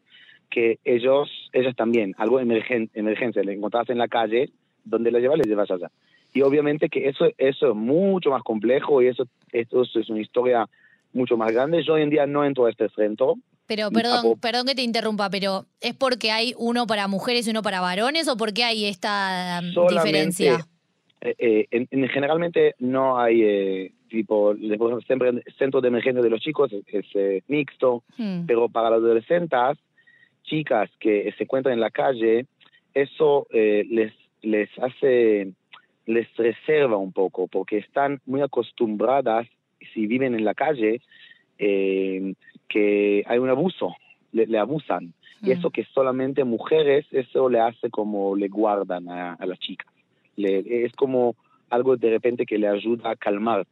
que 0.55 0.79
ellos, 0.85 1.29
ellas 1.51 1.75
también, 1.75 2.15
algo 2.17 2.39
emergen, 2.39 2.89
emergencia, 2.93 3.43
le 3.43 3.51
encontrás 3.53 3.89
en 3.89 3.97
la 3.97 4.07
calle, 4.07 4.49
donde 4.85 5.11
la 5.11 5.19
llevas, 5.19 5.37
le 5.37 5.43
llevas 5.49 5.69
allá. 5.69 5.91
Y 6.33 6.43
obviamente 6.43 6.87
que 6.87 7.09
eso, 7.09 7.25
eso 7.37 7.69
es 7.71 7.75
mucho 7.75 8.29
más 8.29 8.41
complejo 8.41 9.01
y 9.01 9.07
eso, 9.07 9.25
esto 9.51 9.81
es 9.83 10.09
una 10.09 10.21
historia 10.21 10.65
mucho 11.11 11.35
más 11.35 11.51
grande. 11.51 11.83
Yo 11.83 11.95
hoy 11.95 12.03
en 12.03 12.09
día 12.09 12.25
no 12.25 12.45
entro 12.45 12.67
a 12.67 12.69
este 12.69 12.87
centro. 12.89 13.35
Pero 13.67 13.89
perdón, 13.91 14.39
perdón 14.39 14.65
que 14.65 14.75
te 14.75 14.81
interrumpa, 14.81 15.29
pero 15.29 15.65
¿es 15.81 15.93
porque 15.93 16.31
hay 16.31 16.53
uno 16.57 16.87
para 16.87 17.09
mujeres 17.09 17.45
y 17.47 17.49
uno 17.49 17.61
para 17.61 17.81
varones 17.81 18.29
o 18.29 18.37
porque 18.37 18.63
hay 18.63 18.85
esta 18.85 19.59
um, 19.61 19.73
Solamente, 19.73 20.07
diferencia? 20.07 20.67
eh, 21.19 21.35
eh, 21.37 21.67
en, 21.71 21.87
en- 21.91 22.07
generalmente 22.09 22.75
no 22.79 23.19
hay 23.19 23.41
eh, 23.43 23.91
tipo, 24.09 24.55
siempre 25.05 25.29
el 25.29 25.43
centro 25.57 25.81
de 25.81 25.89
emergencia 25.89 26.21
de 26.23 26.29
los 26.29 26.39
chicos, 26.39 26.71
es, 26.71 26.83
es, 26.87 27.05
eh, 27.15 27.43
mixto, 27.49 28.03
Mm. 28.17 28.45
pero 28.45 28.69
para 28.69 28.89
las 28.91 28.99
adolescentes, 28.99 29.77
chicas 30.45 30.89
que 30.99 31.33
se 31.37 31.43
encuentran 31.43 31.73
en 31.73 31.79
la 31.81 31.91
calle, 31.91 32.45
eso 32.93 33.47
eh, 33.51 33.85
les, 33.89 34.13
les 34.41 34.69
hace, 34.79 35.51
les 36.05 36.27
reserva 36.37 36.97
un 36.97 37.11
poco, 37.11 37.47
porque 37.47 37.77
están 37.77 38.21
muy 38.25 38.41
acostumbradas, 38.41 39.47
si 39.93 40.07
viven 40.07 40.33
en 40.35 40.45
la 40.45 40.53
calle, 40.53 41.01
eh, 41.57 42.33
que 42.67 43.23
hay 43.27 43.37
un 43.39 43.49
abuso, 43.49 43.95
le, 44.31 44.45
le 44.47 44.57
abusan. 44.57 45.13
Y 45.41 45.49
Mm. 45.49 45.51
eso 45.51 45.69
que 45.69 45.83
solamente 45.93 46.43
mujeres, 46.43 47.05
eso 47.11 47.49
le 47.49 47.59
hace 47.59 47.89
como 47.89 48.35
le 48.35 48.47
guardan 48.47 49.09
a, 49.09 49.33
a 49.33 49.45
las 49.45 49.59
chicas. 49.59 49.87
Le- 50.37 50.85
es 50.85 50.93
como 50.93 51.35
algo 51.69 51.97
de 51.97 52.09
repente 52.09 52.45
que 52.45 52.57
le 52.57 52.67
ayuda 52.67 53.11
a 53.11 53.15
calmarse. 53.15 53.69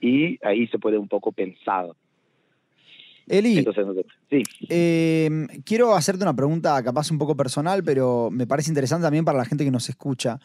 Y 0.00 0.38
ahí 0.44 0.66
se 0.66 0.78
puede 0.78 0.98
un 0.98 1.08
poco 1.08 1.32
pensar. 1.32 1.86
Eli, 3.28 3.58
Entonces, 3.58 3.84
sí, 4.30 4.42
eh, 4.68 5.46
quiero 5.64 5.94
hacerte 5.96 6.22
una 6.22 6.34
pregunta 6.36 6.80
capaz 6.82 7.10
un 7.10 7.18
poco 7.18 7.36
personal, 7.36 7.82
pero 7.82 8.28
me 8.30 8.46
parece 8.46 8.70
interesante 8.70 9.04
también 9.04 9.24
para 9.24 9.38
la 9.38 9.44
gente 9.44 9.64
que 9.64 9.70
nos 9.70 9.88
escucha. 9.88 10.38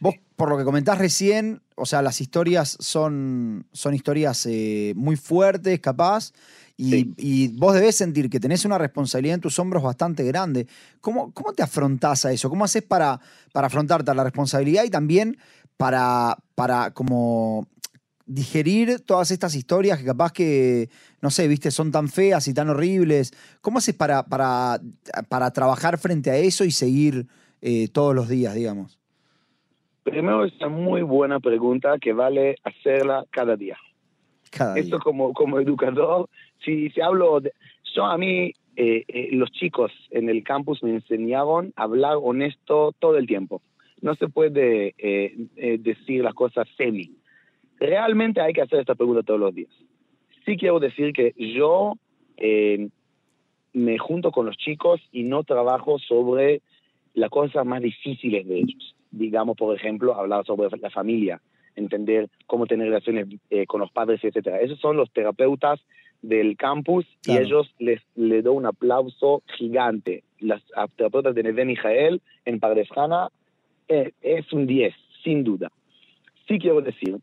Vos, 0.00 0.14
por 0.36 0.48
lo 0.48 0.56
que 0.56 0.64
comentás 0.64 0.98
recién, 0.98 1.60
o 1.76 1.84
sea, 1.84 2.00
las 2.00 2.20
historias 2.22 2.76
son, 2.80 3.66
son 3.72 3.94
historias 3.94 4.46
eh, 4.46 4.94
muy 4.96 5.16
fuertes, 5.16 5.78
capaz, 5.80 6.32
y, 6.76 6.90
Sí. 6.90 7.14
y 7.18 7.48
vos 7.58 7.74
debés 7.74 7.96
sentir 7.96 8.30
que 8.30 8.40
tenés 8.40 8.64
una 8.64 8.78
responsabilidad 8.78 9.34
en 9.34 9.40
tus 9.42 9.58
hombros 9.58 9.82
bastante 9.82 10.24
grande. 10.24 10.66
¿Cómo, 11.02 11.32
cómo 11.32 11.52
te 11.52 11.62
afrontás 11.62 12.24
a 12.24 12.32
eso? 12.32 12.48
¿Cómo 12.48 12.64
haces 12.64 12.82
para, 12.82 13.20
para 13.52 13.66
afrontarte 13.66 14.10
a 14.10 14.14
la 14.14 14.24
responsabilidad 14.24 14.84
y 14.84 14.90
también 14.90 15.36
para, 15.76 16.38
para 16.54 16.92
como 16.92 17.68
digerir 18.30 19.00
todas 19.00 19.32
estas 19.32 19.56
historias 19.56 19.98
que 19.98 20.04
capaz 20.04 20.32
que, 20.32 20.88
no 21.20 21.30
sé, 21.30 21.48
viste, 21.48 21.72
son 21.72 21.90
tan 21.90 22.08
feas 22.08 22.46
y 22.46 22.54
tan 22.54 22.68
horribles? 22.68 23.32
¿Cómo 23.60 23.78
haces 23.78 23.94
para, 23.94 24.24
para, 24.24 24.80
para 25.28 25.50
trabajar 25.50 25.98
frente 25.98 26.30
a 26.30 26.36
eso 26.36 26.64
y 26.64 26.70
seguir 26.70 27.26
eh, 27.60 27.88
todos 27.88 28.14
los 28.14 28.28
días, 28.28 28.54
digamos? 28.54 28.98
primero 30.02 30.44
es 30.44 30.56
una 30.56 30.70
muy 30.70 31.02
buena 31.02 31.38
pregunta 31.40 31.98
que 32.00 32.12
vale 32.12 32.56
hacerla 32.64 33.26
cada 33.30 33.54
día. 33.54 33.76
Cada 34.50 34.74
día. 34.74 34.82
Esto 34.82 34.98
como, 34.98 35.32
como 35.34 35.60
educador, 35.60 36.28
si, 36.64 36.88
si 36.90 37.00
hablo 37.00 37.40
de... 37.40 37.52
Yo 37.94 38.06
a 38.06 38.16
mí, 38.16 38.52
eh, 38.76 39.04
eh, 39.06 39.28
los 39.32 39.50
chicos 39.52 39.92
en 40.10 40.28
el 40.28 40.42
campus 40.42 40.82
me 40.82 40.90
enseñaron 40.90 41.72
a 41.76 41.82
hablar 41.82 42.16
honesto 42.20 42.92
todo 42.98 43.18
el 43.18 43.26
tiempo. 43.26 43.62
No 44.00 44.14
se 44.14 44.28
puede 44.28 44.94
decir 45.78 46.24
las 46.24 46.34
cosas 46.34 46.66
semi. 46.76 47.19
Realmente 47.80 48.40
hay 48.42 48.52
que 48.52 48.60
hacer 48.60 48.80
esta 48.80 48.94
pregunta 48.94 49.22
todos 49.22 49.40
los 49.40 49.54
días. 49.54 49.70
Sí 50.44 50.56
quiero 50.56 50.78
decir 50.78 51.12
que 51.14 51.34
yo 51.36 51.94
eh, 52.36 52.88
me 53.72 53.98
junto 53.98 54.30
con 54.30 54.46
los 54.46 54.56
chicos 54.58 55.00
y 55.12 55.22
no 55.22 55.44
trabajo 55.44 55.98
sobre 55.98 56.60
las 57.14 57.30
cosas 57.30 57.64
más 57.64 57.80
difíciles 57.80 58.46
de 58.46 58.58
ellos. 58.58 58.94
Digamos, 59.10 59.56
por 59.56 59.74
ejemplo, 59.74 60.14
hablar 60.14 60.44
sobre 60.44 60.68
la 60.78 60.90
familia, 60.90 61.40
entender 61.74 62.28
cómo 62.46 62.66
tener 62.66 62.86
relaciones 62.88 63.26
eh, 63.48 63.66
con 63.66 63.80
los 63.80 63.90
padres, 63.90 64.22
etcétera. 64.22 64.60
Esos 64.60 64.78
son 64.78 64.96
los 64.96 65.10
terapeutas 65.12 65.80
del 66.22 66.58
campus 66.58 67.06
Claro. 67.22 67.40
y 67.40 67.44
ellos 67.46 67.74
les 67.78 68.02
le 68.14 68.42
doy 68.42 68.56
un 68.56 68.66
aplauso 68.66 69.42
gigante. 69.56 70.22
Las 70.38 70.62
terapeutas 70.96 71.34
de 71.34 71.42
Neve 71.42 71.64
Mijael 71.64 72.20
en 72.44 72.60
Pardesjana 72.60 73.28
eh, 73.88 74.12
es 74.20 74.52
un 74.52 74.66
10, 74.66 74.94
sin 75.24 75.44
duda. 75.44 75.72
Sí 76.46 76.58
quiero 76.58 76.82
decir 76.82 77.16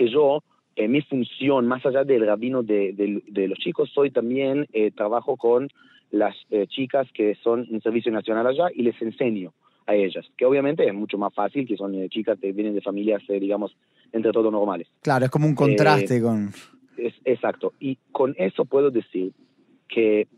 que 0.00 0.08
yo, 0.10 0.42
en 0.76 0.92
mi 0.92 1.02
función, 1.02 1.66
más 1.66 1.84
allá 1.84 2.04
del 2.04 2.24
rabino 2.26 2.62
de, 2.62 2.94
de- 2.94 3.22
de 3.26 3.48
los 3.48 3.58
chicos, 3.58 3.90
soy 3.94 4.10
también, 4.10 4.66
eh, 4.72 4.90
trabajo 4.92 5.36
con 5.36 5.68
las 6.10 6.34
eh, 6.50 6.66
chicas 6.68 7.06
que 7.12 7.34
son 7.44 7.66
en 7.70 7.82
servicio 7.82 8.10
nacional 8.10 8.46
allá 8.46 8.68
y 8.74 8.82
les 8.82 9.00
enseño 9.02 9.52
a 9.86 9.94
ellas, 9.94 10.24
que 10.38 10.46
obviamente 10.46 10.86
es 10.86 10.94
mucho 10.94 11.18
más 11.18 11.34
fácil, 11.34 11.66
que 11.66 11.76
son 11.76 11.94
eh, 11.96 12.08
chicas 12.08 12.38
que 12.40 12.52
vienen 12.52 12.74
de 12.74 12.80
familias, 12.80 13.20
eh, 13.28 13.38
digamos, 13.38 13.76
entre 14.12 14.32
todo 14.32 14.50
normales. 14.50 14.88
Claro, 15.02 15.26
es 15.26 15.30
como 15.30 15.46
un 15.46 15.54
contraste 15.54 16.22
con. 16.22 16.48
Es, 16.96 17.14
exacto. 17.26 17.74
Y 17.78 17.98
con 18.10 18.34
eso 18.38 18.64
puedo 18.64 18.90
decir 18.90 19.32
que 19.86 20.28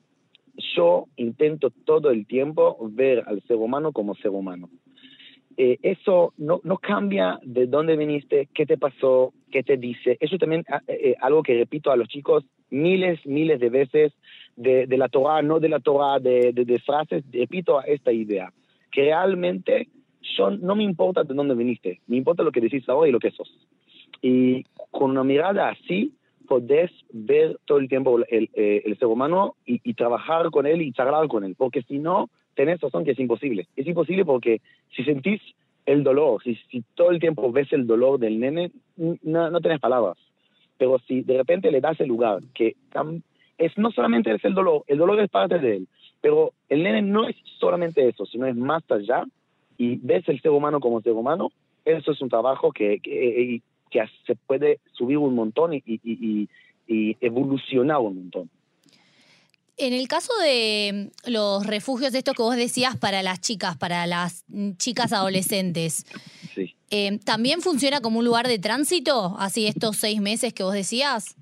yo 0.76 1.07
intento 1.16 1.71
todo 1.71 2.11
el 2.11 2.26
tiempo 2.26 2.76
ver 2.90 3.23
al 3.28 3.40
ser 3.42 3.57
humano 3.59 3.92
como 3.92 4.14
ser 4.16 4.31
humano. 4.33 4.69
Eh, 5.57 5.78
eso 5.83 6.33
no, 6.38 6.61
no 6.64 6.78
cambia 6.78 7.38
de 7.45 7.66
dónde 7.66 7.97
viniste, 7.97 8.49
qué 8.54 8.64
te 8.66 8.78
pasó, 8.78 9.33
qué 9.52 9.62
te 9.62 9.76
dice. 9.76 10.16
Eso 10.18 10.37
también 10.38 10.64
es 10.88 10.99
eh, 10.99 11.16
algo 11.21 11.44
que 11.44 11.56
repito 11.56 11.92
a 11.92 11.97
los 11.97 12.09
chicos 12.09 12.44
miles, 12.71 13.25
miles 13.25 13.61
de 13.61 13.71
veces 13.71 14.12
de, 14.56 14.87
de 14.87 14.97
la 14.97 15.09
Torah, 15.09 15.42
no 15.42 15.61
de 15.61 15.68
la 15.68 15.78
Torah, 15.78 16.18
de, 16.18 16.52
de, 16.52 16.64
de 16.64 16.78
frases. 16.80 17.23
Repito 17.30 17.80
esta 17.85 18.11
idea, 18.11 18.52
que 18.90 19.02
realmente 19.02 19.88
yo, 20.37 20.50
no 20.50 20.75
me 20.75 20.82
importa 20.82 21.23
de 21.23 21.35
dónde 21.35 21.54
viniste, 21.54 22.00
me 22.09 22.16
importa 22.16 22.42
lo 22.42 22.50
que 22.50 22.61
decís 22.61 22.88
ahora 22.88 23.09
y 23.09 23.12
lo 23.12 23.21
que 23.21 23.30
sos. 23.30 23.50
Y 24.21 24.64
con 24.90 25.12
una 25.12 25.25
mirada 25.25 25.68
así, 25.68 26.12
podés 26.49 26.90
ver 27.12 27.59
todo 27.64 27.78
el 27.78 27.88
tiempo 27.88 28.18
el, 28.28 28.50
eh, 28.54 28.82
el 28.85 28.99
ser 28.99 29.09
humano 29.09 29.54
y, 29.64 29.80
y, 29.85 29.94
trabajar 29.94 30.50
con 30.50 30.66
él 30.66 30.82
y 30.82 30.92
charlar 30.92 31.28
con 31.28 31.44
él, 31.44 31.54
porque 31.56 31.82
si 31.82 31.99
no, 31.99 32.28
tenés 32.54 32.80
razón 32.80 33.04
que 33.04 33.12
es 33.12 33.18
imposible. 33.18 33.66
Es 33.76 33.87
imposible 33.87 34.25
porque 34.25 34.61
si 34.94 35.04
sentís 35.04 35.40
el 35.86 36.04
dolor, 36.04 36.42
si, 36.42 36.54
si 36.70 36.82
todo 36.94 37.10
el 37.10 37.20
tiempo 37.20 37.50
ves 37.50 37.72
el 37.72 37.86
dolor 37.86 38.18
del 38.18 38.38
nene, 38.38 38.70
no, 38.96 39.50
no 39.50 39.60
tenés 39.60 39.80
palabras. 39.80 40.16
Pero 40.78 40.98
si 41.06 41.22
de 41.22 41.36
repente 41.38 41.70
le 41.70 41.80
das 41.80 42.00
el 42.00 42.08
lugar, 42.08 42.40
que 42.54 42.76
es 43.58 43.78
no 43.78 43.90
solamente 43.90 44.32
es 44.34 44.44
el 44.44 44.54
dolor, 44.54 44.84
el 44.86 44.98
dolor 44.98 45.20
es 45.20 45.30
parte 45.30 45.58
de 45.58 45.76
él, 45.76 45.88
pero 46.20 46.52
el 46.68 46.82
nene 46.82 47.02
no 47.02 47.28
es 47.28 47.36
solamente 47.58 48.08
eso, 48.08 48.26
sino 48.26 48.46
es 48.46 48.56
más 48.56 48.82
allá, 48.90 49.24
y 49.78 49.96
ves 49.96 50.28
el 50.28 50.40
ser 50.40 50.52
humano 50.52 50.80
como 50.80 51.00
ser 51.00 51.12
humano, 51.12 51.50
eso 51.84 52.12
es 52.12 52.20
un 52.20 52.28
trabajo 52.28 52.72
que, 52.72 53.00
que, 53.00 53.60
que 53.90 54.04
se 54.26 54.36
puede 54.36 54.80
subir 54.92 55.18
un 55.18 55.34
montón 55.34 55.74
y, 55.74 55.82
y, 55.84 56.48
y, 56.86 57.16
evolucionar 57.20 57.98
un 57.98 58.16
montón. 58.16 58.50
En 59.79 59.93
el 59.93 60.07
caso 60.07 60.33
de 60.43 61.11
los 61.26 61.67
refugios, 61.67 62.14
estos 62.14 62.35
que 62.35 62.43
vos 62.43 62.57
decías 62.57 62.97
para 62.97 63.23
las 63.23 63.41
chicas, 63.41 63.76
para 63.76 64.07
las 64.07 64.45
chicas 64.76 65.12
adolescentes, 65.12 66.07
sí. 66.55 66.75
eh, 66.91 67.19
¿también 67.25 67.61
funciona 67.62 68.00
como 68.00 68.19
un 68.19 68.25
lugar 68.25 68.47
de 68.49 68.59
tránsito, 68.59 69.35
así 69.38 69.67
estos 69.67 69.97
seis 69.97 70.21
meses 70.21 70.52
que 70.52 70.62
vos 70.62 70.75
decías? 70.75 71.37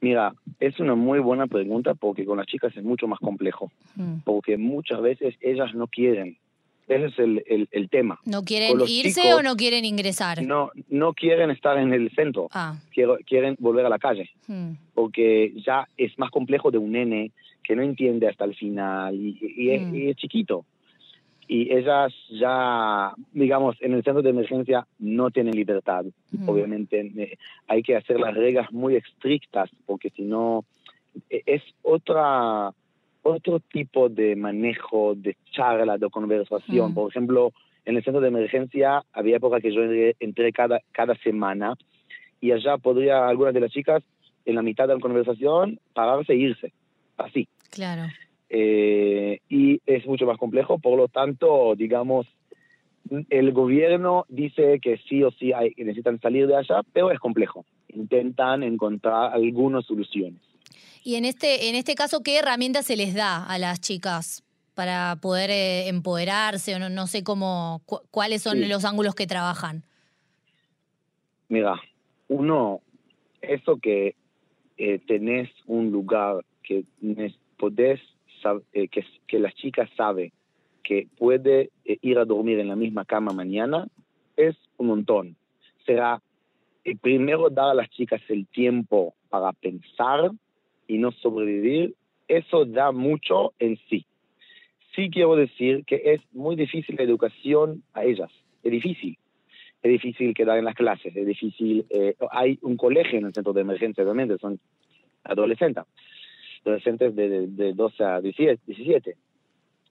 Mira, 0.00 0.32
es 0.60 0.78
una 0.78 0.94
muy 0.94 1.18
buena 1.18 1.46
pregunta 1.46 1.94
porque 1.94 2.24
con 2.24 2.38
las 2.38 2.46
chicas 2.46 2.74
es 2.76 2.84
mucho 2.84 3.08
más 3.08 3.18
complejo, 3.18 3.70
mm. 3.96 4.20
porque 4.24 4.56
muchas 4.56 5.00
veces 5.02 5.34
ellas 5.40 5.74
no 5.74 5.88
quieren 5.88 6.38
ese 6.90 7.06
es 7.06 7.18
el, 7.18 7.44
el, 7.46 7.68
el, 7.70 7.88
tema. 7.88 8.18
¿No 8.24 8.42
quieren 8.42 8.80
irse 8.88 9.22
chicos, 9.22 9.38
o 9.38 9.42
no 9.42 9.56
quieren 9.56 9.84
ingresar? 9.84 10.42
No, 10.42 10.70
no 10.88 11.12
quieren 11.14 11.50
estar 11.50 11.78
en 11.78 11.92
el 11.92 12.10
centro. 12.10 12.48
Ah. 12.52 12.76
Quiero, 12.92 13.16
quieren 13.26 13.56
volver 13.60 13.86
a 13.86 13.88
la 13.88 13.98
calle. 13.98 14.30
Porque 14.94 15.52
ya 15.64 15.88
es 15.96 16.18
más 16.18 16.30
complejo 16.30 16.70
de 16.70 16.78
un 16.78 16.92
nene 16.92 17.30
que 17.70 17.76
no 17.76 17.82
entiende 17.82 18.26
hasta 18.26 18.46
el 18.46 18.56
final 18.56 19.14
y, 19.14 19.38
y, 19.40 19.70
es, 19.70 19.94
y 19.94 20.08
es, 20.08 20.16
chiquito. 20.16 20.64
y 21.46 21.72
ellas 21.72 22.12
ya, 22.28 23.12
digamos, 23.32 23.76
en 23.80 23.92
el 23.94 24.02
centro 24.02 24.22
de 24.22 24.30
emergencia 24.30 24.88
no 24.98 25.30
tienen 25.30 25.54
libertad. 25.54 26.04
Mm. 26.32 26.48
Obviamente 26.48 27.12
eh, 27.16 27.38
hay 27.68 27.84
que 27.84 27.94
hacer 27.94 28.18
las 28.18 28.34
reglas 28.34 28.72
muy 28.72 28.96
estrictas 28.96 29.70
porque 29.86 30.10
si 30.10 30.22
no 30.22 30.64
eh, 31.30 31.44
es 31.46 31.62
otra 31.82 32.72
otro 33.22 33.60
tipo 33.60 34.08
de 34.08 34.34
manejo, 34.34 35.14
de 35.14 35.36
charla, 35.52 35.96
de 35.96 36.10
conversación. 36.10 36.90
Mm. 36.90 36.94
Por 36.94 37.10
ejemplo, 37.12 37.52
en 37.84 37.98
el 37.98 38.02
centro 38.02 38.20
de 38.20 38.26
emergencia 38.26 39.04
había 39.12 39.36
época 39.36 39.60
que 39.60 39.72
yo 39.72 39.82
entré, 40.18 40.52
cada, 40.52 40.80
cada 40.90 41.14
semana 41.18 41.74
y 42.40 42.50
allá 42.50 42.78
podría 42.78 43.28
algunas 43.28 43.54
de 43.54 43.60
las 43.60 43.70
chicas 43.70 44.02
en 44.44 44.56
la 44.56 44.62
mitad 44.62 44.88
de 44.88 44.94
la 44.94 45.00
conversación 45.00 45.78
pararse 45.94 46.32
e 46.32 46.36
irse, 46.36 46.72
así. 47.16 47.46
Claro. 47.70 48.06
Eh, 48.48 49.40
y 49.48 49.80
es 49.86 50.06
mucho 50.06 50.26
más 50.26 50.36
complejo, 50.38 50.78
por 50.78 50.96
lo 50.98 51.08
tanto, 51.08 51.74
digamos, 51.76 52.26
el 53.28 53.52
gobierno 53.52 54.24
dice 54.28 54.78
que 54.80 54.98
sí 55.08 55.22
o 55.22 55.30
sí 55.32 55.52
hay, 55.52 55.72
necesitan 55.76 56.20
salir 56.20 56.46
de 56.46 56.56
allá, 56.56 56.82
pero 56.92 57.10
es 57.10 57.18
complejo. 57.18 57.64
Intentan 57.88 58.62
encontrar 58.62 59.32
algunas 59.32 59.84
soluciones. 59.86 60.40
Y 61.02 61.14
en 61.14 61.24
este, 61.24 61.68
en 61.68 61.74
este 61.76 61.94
caso, 61.94 62.22
¿qué 62.22 62.38
herramientas 62.38 62.86
se 62.86 62.96
les 62.96 63.14
da 63.14 63.44
a 63.44 63.58
las 63.58 63.80
chicas 63.80 64.42
para 64.74 65.16
poder 65.20 65.50
eh, 65.50 65.88
empoderarse? 65.88 66.74
O 66.74 66.78
no, 66.78 66.88
no 66.90 67.06
sé 67.06 67.24
cómo, 67.24 67.80
cu- 67.86 68.00
cuáles 68.10 68.42
son 68.42 68.58
Sí. 68.58 68.66
los 68.66 68.84
ángulos 68.84 69.14
que 69.14 69.26
trabajan. 69.26 69.82
Mira, 71.48 71.80
uno, 72.28 72.80
eso 73.42 73.78
que 73.78 74.14
eh, 74.76 75.00
tenés 75.06 75.48
un 75.66 75.90
lugar 75.90 76.44
que 76.62 76.84
podés, 77.60 78.00
eh, 78.72 78.88
que, 78.88 79.04
que 79.26 79.38
la 79.38 79.52
chica 79.52 79.86
sabe 79.96 80.32
que 80.82 81.06
puede 81.18 81.70
eh, 81.84 81.98
ir 82.00 82.18
a 82.18 82.24
dormir 82.24 82.58
en 82.58 82.68
la 82.68 82.76
misma 82.76 83.04
cama 83.04 83.32
mañana, 83.32 83.86
es 84.36 84.56
un 84.78 84.86
montón. 84.86 85.36
Será 85.84 86.22
eh, 86.84 86.96
primero 86.96 87.50
dar 87.50 87.68
a 87.70 87.74
las 87.74 87.90
chicas 87.90 88.22
el 88.28 88.46
tiempo 88.46 89.14
para 89.28 89.52
pensar 89.52 90.30
y 90.88 90.96
no 90.96 91.12
sobrevivir, 91.12 91.94
eso 92.26 92.64
da 92.64 92.92
mucho 92.92 93.52
en 93.58 93.78
sí. 93.88 94.06
Sí 94.96 95.10
quiero 95.10 95.36
decir 95.36 95.84
que 95.84 96.00
es 96.14 96.20
muy 96.32 96.56
difícil 96.56 96.96
la 96.96 97.04
educación 97.04 97.82
a 97.92 98.04
ellas, 98.04 98.30
es 98.64 98.72
difícil 98.72 99.18
es 99.82 99.90
difícil 99.90 100.34
quedar 100.34 100.58
en 100.58 100.66
las 100.66 100.74
clases, 100.74 101.14
es 101.16 101.26
difícil. 101.26 101.86
eh, 101.88 102.14
hay 102.30 102.58
un 102.62 102.76
colegio 102.76 103.18
en 103.18 103.26
el 103.26 103.32
centro 103.32 103.52
de 103.52 103.62
emergencia, 103.62 104.04
obviamente, 104.04 104.36
son 104.38 104.60
adolescentes, 105.24 105.84
adolescentes 106.64 107.14
de, 107.14 107.28
de, 107.28 107.46
de 107.46 107.72
12 107.72 108.04
a 108.04 108.20
17. 108.20 108.60
17. 108.66 109.16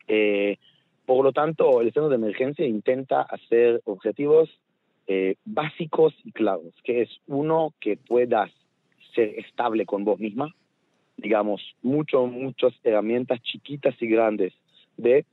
Eh, 0.08 0.58
por 1.06 1.24
lo 1.24 1.32
tanto, 1.32 1.82
el 1.82 1.88
centro 1.88 2.10
de 2.10 2.16
emergencia 2.16 2.66
intenta 2.66 3.22
hacer 3.22 3.82
objetivos 3.86 4.50
eh, 5.08 5.36
básicos 5.44 6.14
y 6.24 6.32
claros, 6.32 6.72
que 6.84 7.02
es 7.02 7.10
uno, 7.26 7.74
que 7.80 7.98
puedas 7.98 8.52
ser 9.16 9.30
estable 9.40 9.88
con 9.88 10.06
vos 10.06 10.20
misma, 10.20 10.54
digamos, 11.18 11.62
mucho, 11.82 12.28
muchas 12.28 12.74
herramientas 12.84 13.42
chiquitas 13.42 14.00
y 14.00 14.08
grandes 14.08 14.54
de 14.98 15.26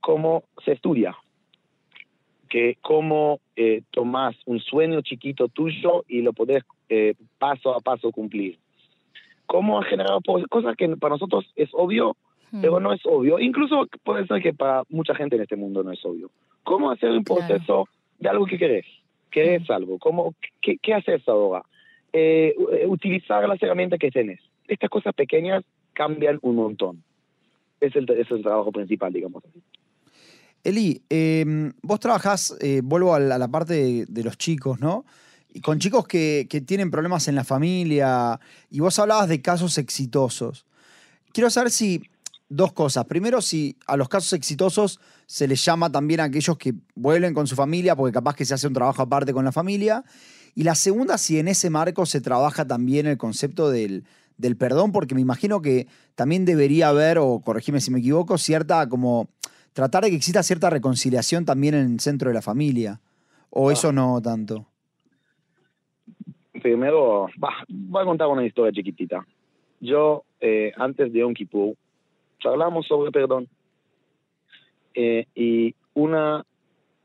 cómo 0.00 0.44
se 0.64 0.72
estudia, 0.72 1.16
que 2.48 2.78
cómo 2.80 3.40
eh, 3.56 3.82
tomás 3.90 4.36
un 4.46 4.60
sueño 4.60 5.02
chiquito 5.02 5.48
tuyo 5.48 6.04
y 6.08 6.22
lo 6.22 6.32
podés 6.32 6.64
eh, 6.88 7.14
paso 7.38 7.74
a 7.74 7.80
paso 7.80 8.10
cumplir. 8.10 8.58
Cómo 9.52 9.78
ha 9.78 9.84
generado 9.84 10.20
cosas 10.48 10.74
que 10.78 10.88
para 10.96 11.14
nosotros 11.16 11.44
es 11.56 11.68
obvio, 11.72 12.16
Mm. 12.52 12.60
pero 12.62 12.80
no 12.80 12.92
es 12.92 13.00
obvio. 13.04 13.38
Incluso 13.38 13.86
puede 14.02 14.26
ser 14.26 14.42
que 14.42 14.52
para 14.54 14.82
mucha 14.90 15.14
gente 15.14 15.36
en 15.36 15.42
este 15.42 15.56
mundo 15.56 15.82
no 15.82 15.90
es 15.92 16.02
obvio. 16.04 16.30
¿Cómo 16.64 16.90
hacer 16.90 17.10
un 17.10 17.22
Claro. 17.24 17.46
proceso 17.46 17.88
de 18.18 18.28
algo 18.30 18.44
que 18.46 18.58
querés? 18.58 18.86
¿Querés 19.30 19.68
algo? 19.70 19.98
¿Cómo, 19.98 20.34
qué, 20.62 20.76
¿Qué 20.82 20.92
haces 20.94 21.26
ahora? 21.28 21.62
Eh, 22.12 22.54
eh, 22.72 22.86
utilizar 22.86 23.46
las 23.48 23.62
herramientas 23.62 23.98
que 23.98 24.10
tenés. 24.10 24.40
Estas 24.68 24.88
cosas 24.90 25.12
pequeñas 25.14 25.64
cambian 25.94 26.38
un 26.42 26.56
montón. 26.56 27.02
Es 27.80 27.94
el, 27.96 28.04
ese 28.10 28.20
es 28.22 28.30
el 28.30 28.42
trabajo 28.42 28.70
principal, 28.72 29.12
digamos. 29.12 29.42
así. 29.46 29.60
Eli, 30.64 31.00
eh, 31.10 31.44
vos 31.82 31.98
trabajás, 32.00 32.56
eh, 32.60 32.80
vuelvo 32.84 33.14
a 33.14 33.18
la, 33.20 33.34
a 33.34 33.38
la 33.38 33.48
parte 33.48 33.74
de, 33.74 34.04
de 34.06 34.24
los 34.24 34.36
chicos, 34.38 34.78
¿no? 34.80 35.04
Y 35.52 35.60
con 35.60 35.78
chicos 35.78 36.06
que, 36.06 36.46
que 36.48 36.60
tienen 36.60 36.90
problemas 36.90 37.28
en 37.28 37.34
la 37.34 37.44
familia, 37.44 38.40
y 38.70 38.80
vos 38.80 38.98
hablabas 38.98 39.28
de 39.28 39.42
casos 39.42 39.76
exitosos. 39.78 40.64
Quiero 41.32 41.50
saber 41.50 41.70
si, 41.70 42.02
dos 42.52 42.72
cosas. 42.72 43.06
Primero, 43.06 43.40
si 43.40 43.76
a 43.86 43.96
los 43.96 44.08
casos 44.08 44.32
exitosos 44.34 45.00
se 45.26 45.48
les 45.48 45.64
llama 45.64 45.90
también 45.90 46.20
a 46.20 46.24
aquellos 46.24 46.56
que 46.58 46.74
vuelven 46.94 47.34
con 47.34 47.46
su 47.46 47.56
familia, 47.56 47.96
porque 47.96 48.12
capaz 48.12 48.34
que 48.36 48.44
se 48.44 48.54
hace 48.54 48.66
un 48.66 48.74
trabajo 48.74 49.02
aparte 49.02 49.32
con 49.32 49.44
la 49.44 49.52
familia. 49.52 50.04
Y 50.54 50.64
la 50.64 50.74
segunda, 50.74 51.16
si 51.16 51.38
en 51.38 51.48
ese 51.48 51.70
marco 51.70 52.04
se 52.04 52.20
trabaja 52.20 52.66
también 52.66 53.06
el 53.06 53.16
concepto 53.16 53.70
del, 53.70 54.04
del 54.36 54.56
perdón, 54.56 54.92
porque 54.92 55.14
me 55.14 55.22
imagino 55.22 55.62
que 55.62 55.86
también 56.14 56.44
debería 56.44 56.88
haber, 56.88 57.18
o 57.18 57.40
corregime 57.40 57.80
si 57.80 57.90
me 57.90 58.00
equivoco, 58.00 58.36
cierta 58.36 58.86
como 58.88 59.28
tratar 59.72 60.04
de 60.04 60.10
que 60.10 60.16
exista 60.16 60.42
cierta 60.42 60.68
reconciliación 60.68 61.46
también 61.46 61.74
en 61.74 61.92
el 61.92 62.00
centro 62.00 62.28
de 62.28 62.34
la 62.34 62.42
familia. 62.42 63.00
O 63.48 63.70
Ah. 63.70 63.72
eso 63.72 63.92
no 63.92 64.20
tanto. 64.20 64.68
Primero, 66.62 67.26
bah, 67.36 67.64
voy 67.68 68.02
a 68.02 68.06
contar 68.06 68.28
una 68.28 68.46
historia 68.46 68.72
chiquitita. 68.72 69.26
Yo, 69.80 70.22
eh, 70.40 70.72
antes 70.76 71.12
de 71.12 71.18
Yom 71.18 71.34
Kippur, 71.34 71.74
charlamos 72.38 72.86
sobre 72.86 73.10
perdón. 73.10 73.48
Eh, 74.94 75.26
y 75.34 75.74
una, 75.94 76.44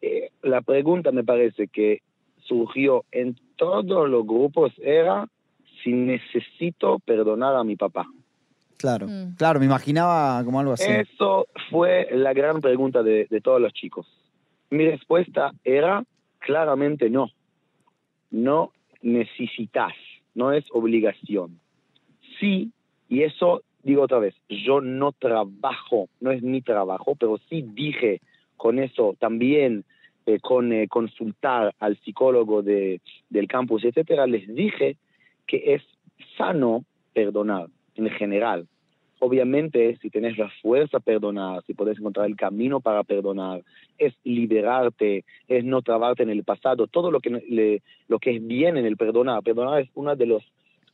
eh, 0.02 0.30
la 0.44 0.62
pregunta 0.62 1.12
me 1.12 1.24
parece 1.24 1.68
que 1.70 2.02
surgió 2.44 3.04
en 3.12 3.36
todos 3.56 4.08
los 4.10 4.26
grupos 4.28 4.72
era 4.78 5.28
si 5.84 5.92
necesito 5.92 7.00
perdonar 7.00 7.56
a 7.56 7.64
mi 7.64 7.76
papá. 7.76 8.06
Claro, 8.78 9.08
Mm. 9.08 9.36
claro, 9.38 9.60
me 9.60 9.66
imaginaba 9.66 10.44
como 10.46 10.60
algo 10.60 10.74
así. 10.74 10.86
Eso 10.88 11.48
fue 11.72 12.08
la 12.12 12.34
gran 12.34 12.62
pregunta 12.62 13.02
de, 13.02 13.26
de 13.28 13.42
todos 13.42 13.60
los 13.60 13.74
chicos. 13.74 14.06
Mi 14.70 14.86
respuesta 14.88 15.52
era 15.64 16.04
claramente 16.40 17.10
no. 17.10 17.32
No 18.30 18.72
necesitas, 19.02 19.94
no 20.36 20.52
es 20.52 20.66
obligación. 20.72 21.60
Sí, 22.40 22.72
y 23.10 23.24
eso 23.24 23.64
digo 23.84 24.04
otra 24.04 24.20
vez, 24.20 24.36
yo 24.50 24.82
no 24.82 25.14
trabajo, 25.14 26.10
no 26.20 26.32
es 26.32 26.44
mi 26.44 26.62
trabajo, 26.62 27.16
pero 27.16 27.40
sí 27.50 27.62
dije 27.62 28.22
con 28.58 28.80
eso 28.80 29.16
también, 29.20 29.86
eh, 30.26 30.40
con 30.42 30.74
eh, 30.74 30.88
consultar 30.90 31.74
al 31.80 31.98
psicólogo 32.00 32.62
de, 32.62 33.00
del 33.30 33.48
campus, 33.48 33.86
etcétera, 33.86 34.28
les 34.28 34.54
dije 34.54 34.98
que 35.46 35.76
es 35.76 35.84
sano 36.38 36.84
perdonar 37.14 37.68
en 37.96 38.10
general. 38.10 38.68
Obviamente, 39.20 39.98
si 40.02 40.10
tenés 40.12 40.38
la 40.38 40.50
fuerza 40.62 40.98
a 40.98 41.00
perdonar, 41.00 41.64
si 41.66 41.74
podés 41.74 41.98
encontrar 41.98 42.28
el 42.28 42.36
camino 42.36 42.80
para 42.80 43.04
perdonar, 43.04 43.64
es 43.98 44.14
liberarte, 44.24 45.26
es 45.48 45.66
no 45.66 45.82
trabarte 45.82 46.22
en 46.22 46.30
el 46.30 46.44
pasado, 46.44 46.86
todo 46.86 47.10
lo 47.10 47.20
que, 47.20 47.82
lo 48.08 48.20
que 48.20 48.36
es 48.36 48.46
bien 48.46 48.78
en 48.78 48.86
el 48.86 48.96
perdonar. 48.96 49.42
Perdonar 49.42 49.82
es 49.82 49.90
una 49.96 50.16
de 50.16 50.28
las 50.28 50.44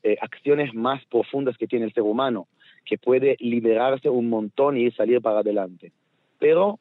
eh, 0.04 0.18
acciones 0.22 0.74
más 0.74 1.04
profundas 1.06 1.58
que 1.58 1.68
tiene 1.68 1.86
el 1.86 1.94
ser 1.94 2.04
humano, 2.04 2.48
que 2.86 2.98
puede 2.98 3.36
liberarse 3.40 4.10
un 4.10 4.30
montón 4.30 4.78
y 4.78 4.90
salir 4.92 5.22
para 5.22 5.40
adelante. 5.40 5.92
Pero 6.40 6.80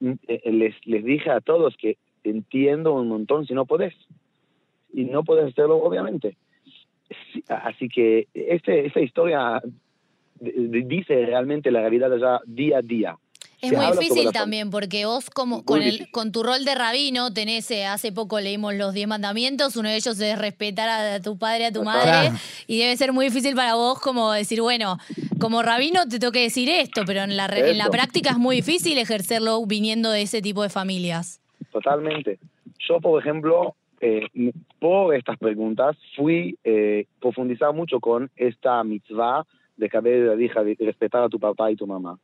mm, 0.00 0.12
eh, 0.26 0.52
les, 0.52 0.74
les 0.84 1.04
dije 1.04 1.30
a 1.30 1.40
todos 1.40 1.76
que 1.76 1.96
entiendo 2.24 2.94
un 2.94 3.08
montón 3.08 3.46
si 3.46 3.54
no 3.54 3.66
podés. 3.66 3.94
Y 4.92 5.04
no 5.04 5.22
puedes 5.24 5.46
hacerlo, 5.46 5.76
obviamente. 5.76 6.36
Sí, 7.32 7.44
Así 7.48 7.88
que 7.88 8.26
este, 8.32 8.86
esta 8.86 9.00
historia 9.00 9.60
dice 10.44 11.26
realmente 11.26 11.70
la 11.70 11.80
realidad 11.80 12.12
allá 12.12 12.40
día 12.46 12.78
a 12.78 12.82
día. 12.82 13.16
Es 13.60 13.70
Se 13.70 13.76
muy 13.76 13.86
difícil 13.96 14.30
también 14.30 14.70
porque 14.70 15.06
vos 15.06 15.30
como 15.30 15.64
con, 15.64 15.80
el, 15.80 16.10
con 16.10 16.32
tu 16.32 16.42
rol 16.42 16.66
de 16.66 16.74
rabino 16.74 17.32
tenés, 17.32 17.70
eh, 17.70 17.86
hace 17.86 18.12
poco 18.12 18.38
leímos 18.38 18.74
los 18.74 18.92
10 18.92 19.08
mandamientos, 19.08 19.76
uno 19.76 19.88
de 19.88 19.96
ellos 19.96 20.20
es 20.20 20.38
respetar 20.38 20.88
a 20.88 21.20
tu 21.22 21.38
padre, 21.38 21.66
a 21.66 21.72
tu 21.72 21.82
madre, 21.82 22.36
y 22.66 22.78
debe 22.78 22.94
ser 22.96 23.14
muy 23.14 23.26
difícil 23.26 23.54
para 23.54 23.74
vos 23.74 24.00
como 24.00 24.32
decir, 24.32 24.60
bueno, 24.60 24.98
como 25.40 25.62
rabino 25.62 26.06
te 26.06 26.18
tengo 26.18 26.32
que 26.32 26.42
decir 26.42 26.68
esto, 26.68 27.04
pero 27.06 27.22
en 27.22 27.38
la, 27.38 27.46
en 27.46 27.78
la 27.78 27.88
práctica 27.88 28.30
es 28.30 28.38
muy 28.38 28.56
difícil 28.56 28.98
ejercerlo 28.98 29.64
viniendo 29.64 30.10
de 30.10 30.22
ese 30.22 30.42
tipo 30.42 30.62
de 30.62 30.68
familias. 30.68 31.40
Totalmente. 31.72 32.38
Yo, 32.86 33.00
por 33.00 33.18
ejemplo, 33.20 33.74
eh, 34.00 34.52
por 34.78 35.14
estas 35.14 35.38
preguntas 35.38 35.96
fui 36.14 36.58
eh, 36.64 37.06
profundizar 37.20 37.72
mucho 37.72 38.00
con 38.00 38.30
esta 38.36 38.84
mitzvah 38.84 39.46
de 39.76 39.88
que 39.88 39.98
hija 40.44 40.62
de 40.64 40.76
respetar 40.80 41.22
a 41.22 41.28
tu 41.28 41.38
papá 41.38 41.70
y 41.70 41.76
tu 41.76 41.86
mamá. 41.86 42.18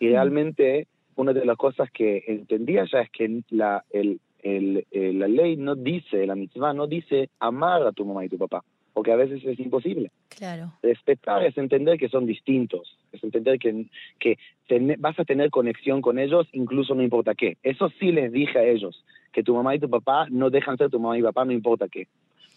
Y 0.00 0.08
realmente 0.08 0.86
una 1.16 1.32
de 1.32 1.44
las 1.44 1.56
cosas 1.56 1.90
que 1.90 2.24
entendía 2.26 2.84
ya 2.90 3.00
es 3.02 3.10
que 3.10 3.42
la, 3.50 3.84
el, 3.90 4.20
el- 4.42 4.84
el- 4.90 5.18
la 5.18 5.28
ley 5.28 5.56
no 5.56 5.74
dice, 5.74 6.26
la 6.26 6.34
mitzvah 6.34 6.72
no 6.72 6.86
dice 6.86 7.30
amar 7.38 7.82
a 7.86 7.92
tu 7.92 8.04
mamá 8.04 8.24
y 8.24 8.28
tu 8.28 8.36
papá, 8.38 8.64
porque 8.92 9.12
a 9.12 9.16
veces 9.16 9.44
es 9.44 9.58
imposible. 9.60 10.10
Claro. 10.36 10.72
Respetar 10.82 11.44
es 11.44 11.56
entender 11.56 11.98
que 11.98 12.08
son 12.08 12.26
distintos, 12.26 12.98
es 13.12 13.22
entender 13.22 13.58
que, 13.58 13.86
que 14.18 14.38
ten- 14.66 14.96
vas 14.98 15.18
a 15.20 15.24
tener 15.24 15.50
conexión 15.50 16.00
con 16.02 16.18
ellos, 16.18 16.48
incluso 16.52 16.94
no 16.94 17.02
importa 17.02 17.34
qué. 17.34 17.56
Eso 17.62 17.90
sí 18.00 18.10
les 18.10 18.32
dije 18.32 18.58
a 18.58 18.64
ellos, 18.64 19.04
que 19.32 19.42
tu 19.44 19.54
mamá 19.54 19.74
y 19.74 19.78
tu 19.78 19.88
papá 19.88 20.26
no 20.30 20.50
dejan 20.50 20.76
ser 20.76 20.90
tu 20.90 20.98
mamá 20.98 21.16
y 21.18 21.22
papá, 21.22 21.44
no 21.44 21.52
importa 21.52 21.88
qué. 21.88 22.08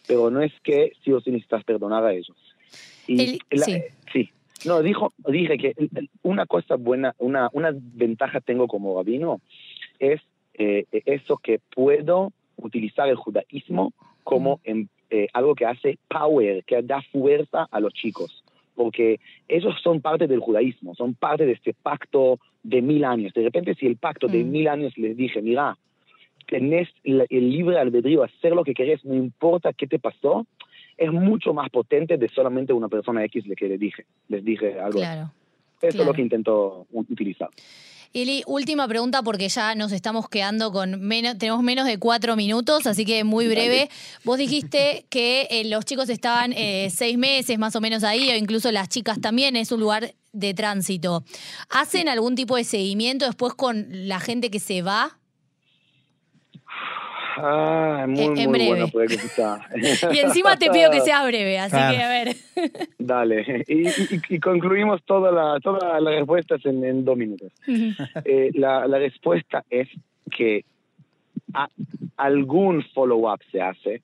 Pero 0.08 0.32
no 0.32 0.42
es 0.42 0.54
que 0.64 0.94
sí 1.04 1.12
o 1.12 1.20
sí 1.22 1.30
necesitas 1.32 1.64
perdonar 1.64 2.04
a 2.06 2.14
ellos. 2.14 2.36
Y 3.08 3.22
El- 3.22 3.40
la- 3.52 3.66
sí. 3.66 3.82
sí. 4.12 4.30
No, 4.66 4.82
dijo, 4.82 5.14
dije 5.28 5.58
que 5.58 5.76
una 6.24 6.46
cosa 6.46 6.76
buena, 6.76 7.14
una, 7.20 7.50
una 7.54 7.72
ventaja 7.74 8.42
tengo 8.42 8.68
como 8.68 8.98
rabino 8.98 9.40
es 10.00 10.22
eh, 10.56 10.86
eso 11.06 11.38
que 11.38 11.60
puedo 11.76 12.32
utilizar 12.58 13.08
el 13.08 13.16
judaísmo 13.16 13.94
como 14.24 14.60
en, 14.64 14.90
eh, 15.10 15.28
algo 15.34 15.56
que 15.56 15.66
hace 15.66 16.00
power, 16.10 16.64
que 16.66 16.82
da 16.82 17.02
fuerza 17.12 17.68
a 17.70 17.80
los 17.80 17.94
chicos. 17.94 18.44
Porque 18.76 19.20
ellos 19.48 19.76
son 19.82 20.02
parte 20.02 20.28
del 20.28 20.40
judaísmo, 20.40 20.96
son 20.96 21.14
parte 21.14 21.46
de 21.46 21.54
este 21.54 21.74
pacto 21.74 22.40
de 22.64 22.82
mil 22.82 23.06
años. 23.06 23.34
De 23.34 23.44
repente, 23.44 23.76
si 23.76 23.88
el 23.88 23.98
pacto 23.98 24.28
de 24.28 24.44
Mm. 24.44 24.52
mil 24.52 24.68
años 24.68 24.98
les 24.98 25.16
dije, 25.16 25.42
mira, 25.42 25.78
tenés 26.48 26.90
el 27.04 27.26
libre 27.30 27.78
albedrío, 27.78 28.24
hacer 28.24 28.54
lo 28.54 28.64
que 28.64 28.74
querés, 28.74 29.04
no 29.06 29.16
importa 29.16 29.74
qué 29.74 29.88
te 29.88 30.00
pasó, 30.00 30.46
es 30.98 31.12
mucho 31.12 31.54
más 31.54 31.70
potente 31.70 32.18
de 32.18 32.28
solamente 32.30 32.74
una 32.74 32.90
persona 32.90 33.24
X 33.26 33.46
le 33.46 33.56
que 33.56 33.68
les 33.68 33.80
dije. 33.80 34.06
Les 34.30 34.44
dije 34.44 34.80
algo. 34.80 35.00
Claro. 35.00 35.32
Eso 35.82 36.02
es 36.02 36.08
lo 36.08 36.14
que 36.14 36.22
intento 36.22 36.88
utilizar. 36.92 37.50
Eli, 38.14 38.42
última 38.48 38.88
pregunta 38.88 39.22
porque 39.22 39.50
ya 39.50 39.76
nos 39.76 39.92
estamos 39.92 40.30
quedando 40.30 40.72
con 40.72 41.02
menos, 41.02 41.38
tenemos 41.38 41.62
menos 41.62 41.86
de 41.86 42.00
cuatro 42.00 42.36
minutos, 42.36 42.88
así 42.88 43.06
que 43.06 43.24
muy 43.24 43.48
breve. 43.48 43.90
Vos 44.24 44.38
dijiste 44.38 45.06
que 45.10 45.48
eh, 45.52 45.66
los 45.66 45.86
chicos 45.86 46.10
estaban 46.10 46.54
eh, 46.54 46.90
seis 46.90 47.18
meses 47.18 47.60
más 47.60 47.76
o 47.76 47.82
menos 47.82 48.04
ahí, 48.04 48.30
o 48.30 48.36
incluso 48.36 48.72
las 48.72 48.90
chicas 48.90 49.20
también, 49.22 49.56
es 49.56 49.72
un 49.72 49.82
lugar 49.82 50.16
de 50.32 50.54
tránsito. 50.54 51.24
¿Hacen 51.70 52.10
algún 52.10 52.36
tipo 52.36 52.56
de 52.56 52.64
seguimiento 52.64 53.26
después 53.26 53.54
con 53.54 53.88
la 53.90 54.20
gente 54.20 54.50
que 54.50 54.60
se 54.60 54.82
va? 54.82 55.20
Ah, 57.40 58.06
muy, 58.08 58.24
En- 58.26 58.38
en 58.38 58.50
muy 58.50 58.60
breve. 58.60 58.92
Y 60.14 60.20
encima 60.20 60.58
te 60.58 60.70
pido 60.72 60.90
que 60.92 61.02
sea 61.02 61.26
breve, 61.26 61.60
así 61.60 61.72
Claro. 61.72 61.96
que 61.96 62.04
a 62.04 62.10
ver. 62.10 62.36
Dale, 62.98 63.64
y, 63.68 63.88
y- 63.88 64.22
y 64.30 64.40
concluimos 64.40 65.04
toda 65.04 65.32
la, 65.32 65.60
todas 65.60 66.02
las 66.02 66.14
respuestas 66.16 66.66
en, 66.66 66.84
en 66.84 67.06
dos 67.06 67.16
minutos. 67.18 67.52
Eh, 68.26 68.50
la, 68.56 68.88
la 68.88 68.98
respuesta 68.98 69.64
es 69.70 69.88
que 70.36 70.66
a- 71.54 71.70
algún 72.18 72.84
follow-up 72.94 73.40
se 73.52 73.62
hace. 73.62 74.02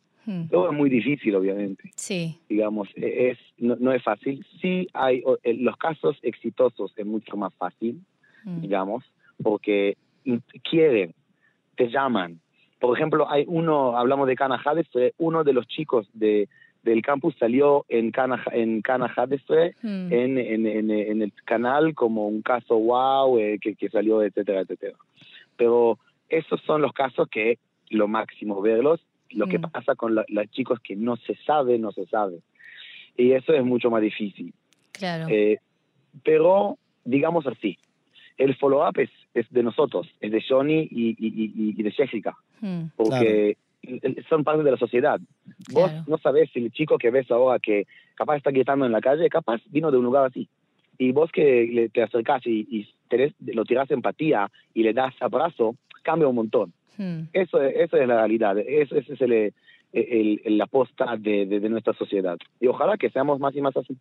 Todo 0.50 0.72
es 0.72 0.78
muy 0.78 0.90
difícil, 0.90 1.36
obviamente. 1.36 1.92
Sí, 1.98 2.38
Digamos, 2.48 2.88
e- 2.96 3.32
es, 3.32 3.38
no, 3.58 3.76
no 3.78 3.92
es 3.92 4.02
fácil. 4.04 4.46
Sí 4.62 4.88
hay, 4.94 5.22
o- 5.26 5.38
eh, 5.44 5.54
los 5.56 5.76
casos 5.76 6.18
exitosos 6.22 6.94
es 6.96 7.06
mucho 7.06 7.36
más 7.36 7.54
fácil, 7.56 8.00
digamos, 8.46 9.04
porque 9.42 9.98
quieren, 10.70 11.14
te 11.76 11.88
llaman. 11.90 12.40
Por 12.84 12.98
ejemplo, 12.98 13.30
hay 13.32 13.46
uno, 13.48 13.98
hablamos 13.98 14.28
de 14.28 14.36
Cana 14.36 14.62
Hadestre, 14.62 15.14
uno 15.18 15.46
de 15.46 15.54
los 15.54 15.66
chicos 15.68 16.06
de, 16.14 16.50
del 16.84 17.02
campus 17.02 17.34
salió 17.40 17.86
en 17.88 18.12
Cana, 18.12 18.44
en 18.52 18.82
Cana 18.82 19.06
Hadestre, 19.16 19.74
hmm. 19.82 20.12
en, 20.12 20.38
en, 20.38 20.66
en, 20.68 20.92
en 20.92 21.22
el 21.22 21.32
canal 21.46 21.96
como 21.96 22.28
un 22.28 22.42
caso 22.42 22.78
wow 22.78 23.40
eh, 23.40 23.58
que, 23.62 23.76
que 23.76 23.88
salió, 23.88 24.22
etcétera, 24.22 24.60
etcétera. 24.62 24.98
Pero 25.56 25.98
esos 26.28 26.60
son 26.64 26.82
los 26.82 26.92
casos 26.92 27.30
que 27.30 27.58
lo 27.90 28.10
máximo 28.10 28.62
verlos. 28.62 29.00
Lo 29.30 29.48
que 29.48 29.60
Mm. 29.60 29.72
pasa 29.72 29.96
con 29.96 30.14
la- 30.16 30.26
los 30.28 30.52
chicos 30.52 30.80
que 30.82 30.98
no 30.98 31.16
se 31.16 31.36
sabe, 31.46 31.80
no 31.80 31.94
se 31.94 32.06
sabe. 32.08 32.40
Y 33.16 33.32
eso 33.32 33.54
es 33.54 33.64
mucho 33.64 33.90
más 33.90 34.02
difícil. 34.02 34.54
claro. 34.92 35.26
Eh, 35.30 35.60
pero, 36.24 36.78
digamos 37.06 37.48
así, 37.48 37.78
el 38.38 38.56
follow-up 38.58 39.00
es, 39.00 39.10
es 39.34 39.50
de 39.52 39.64
nosotros, 39.64 40.08
es 40.20 40.32
de 40.32 40.44
Johnny 40.48 40.88
y, 40.92 41.12
y, 41.12 41.16
y- 41.20 41.74
y 41.78 41.82
de 41.84 41.92
Jessica, 41.92 42.36
Porque 42.96 43.58
el- 43.84 44.26
son 44.30 44.44
parte 44.44 44.64
de 44.64 44.72
la 44.72 44.78
sociedad. 44.78 45.20
Vos 45.72 45.90
Claro. 45.92 46.06
no 46.08 46.18
sabés 46.18 46.50
si 46.52 46.60
el 46.60 46.72
chico 46.72 46.98
que 46.98 47.12
ves 47.12 47.30
ahora 47.32 47.60
que 47.60 47.86
capaz 48.16 48.38
está 48.38 48.52
gritando 48.52 48.86
en 48.86 48.92
la 48.92 49.02
calle, 49.02 49.28
capaz 49.30 49.62
vino 49.70 49.92
de 49.92 49.98
un 49.98 50.06
lugar 50.06 50.26
así. 50.26 50.48
Y 50.98 51.12
vos 51.12 51.32
que 51.32 51.68
le- 51.72 51.90
te 51.90 52.02
acercás 52.04 52.46
y, 52.46 52.68
y 52.70 52.88
tenés- 53.10 53.34
lo 53.40 53.66
tirás 53.66 53.90
empatía 53.92 54.50
y 54.74 54.84
le 54.84 54.94
das 54.94 55.14
abrazo, 55.20 55.76
cambia 56.04 56.28
un 56.28 56.36
montón. 56.36 56.72
hmm. 56.98 57.22
Eso, 57.34 57.62
es- 57.62 57.76
eso 57.76 57.98
es 57.98 58.08
la 58.08 58.18
realidad, 58.18 58.58
eso, 58.60 58.96
ese 58.96 59.14
es 59.14 59.22
el, 59.22 59.32
el- 59.34 59.54
el- 59.94 60.42
el- 60.46 60.58
la 60.58 60.68
posta 60.68 61.18
de, 61.18 61.46
de- 61.48 61.60
de 61.60 61.70
nuestra 61.70 61.94
sociedad. 61.94 62.38
Y 62.62 62.68
ojalá 62.68 62.98
que 62.98 63.10
seamos 63.10 63.40
más 63.40 63.56
y 63.56 63.62
más 63.62 63.76
así. 63.76 63.98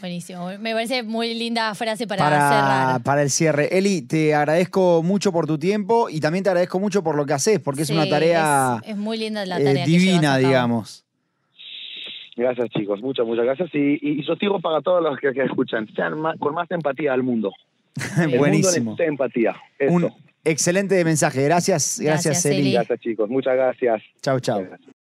Buenísimo. 0.00 0.48
Me 0.58 0.72
parece 0.72 1.02
muy 1.02 1.34
linda 1.34 1.74
frase 1.74 2.06
para, 2.06 2.24
Para, 2.24 2.48
cerrar. 2.48 3.02
para 3.02 3.22
el 3.22 3.30
cierre. 3.30 3.76
Eli, 3.78 4.02
te 4.02 4.34
agradezco 4.34 5.02
mucho 5.02 5.32
por 5.32 5.46
tu 5.46 5.58
tiempo 5.58 6.08
y 6.10 6.20
también 6.20 6.44
te 6.44 6.50
agradezco 6.50 6.78
mucho 6.80 7.02
por 7.02 7.14
lo 7.16 7.24
que 7.26 7.32
haces, 7.34 7.60
porque 7.60 7.82
es 7.82 7.90
una 7.90 8.08
tarea 8.08 8.80
Es, 8.84 8.90
es 8.90 8.96
muy 8.96 9.18
linda 9.18 9.44
la 9.46 9.60
eh, 9.60 9.64
tarea. 9.64 9.86
divina, 9.86 10.36
digamos. 10.36 11.04
Gracias 12.36 12.68
chicos, 12.70 13.00
muchas, 13.02 13.26
muchas 13.26 13.44
gracias. 13.44 13.68
Y, 13.74 13.98
y, 14.20 14.24
sigo 14.38 14.60
para 14.60 14.80
todos 14.80 15.02
los 15.02 15.18
que, 15.18 15.32
que 15.32 15.42
escuchan, 15.44 15.88
sean 15.96 16.20
más- 16.20 16.38
con 16.38 16.54
más 16.54 16.70
empatía 16.70 17.12
al 17.12 17.22
mundo. 17.24 17.52
El 18.16 18.22
mundo 18.28 18.38
Buenísimo. 18.38 18.92
necesita 18.92 19.04
empatía. 19.08 19.56
Eso. 19.78 19.92
Un 19.92 20.12
excelente 20.44 21.04
mensaje. 21.04 21.42
Gracias, 21.42 21.98
gracias, 22.00 22.24
Gracias, 22.26 22.46
Eli. 22.46 22.60
Eli. 22.60 22.72
Gracias 22.74 23.00
chicos, 23.00 23.28
muchas 23.28 23.54
gracias. 23.54 24.02
Chau, 24.22 24.38
chau. 24.38 24.60
Gracias. 24.64 24.88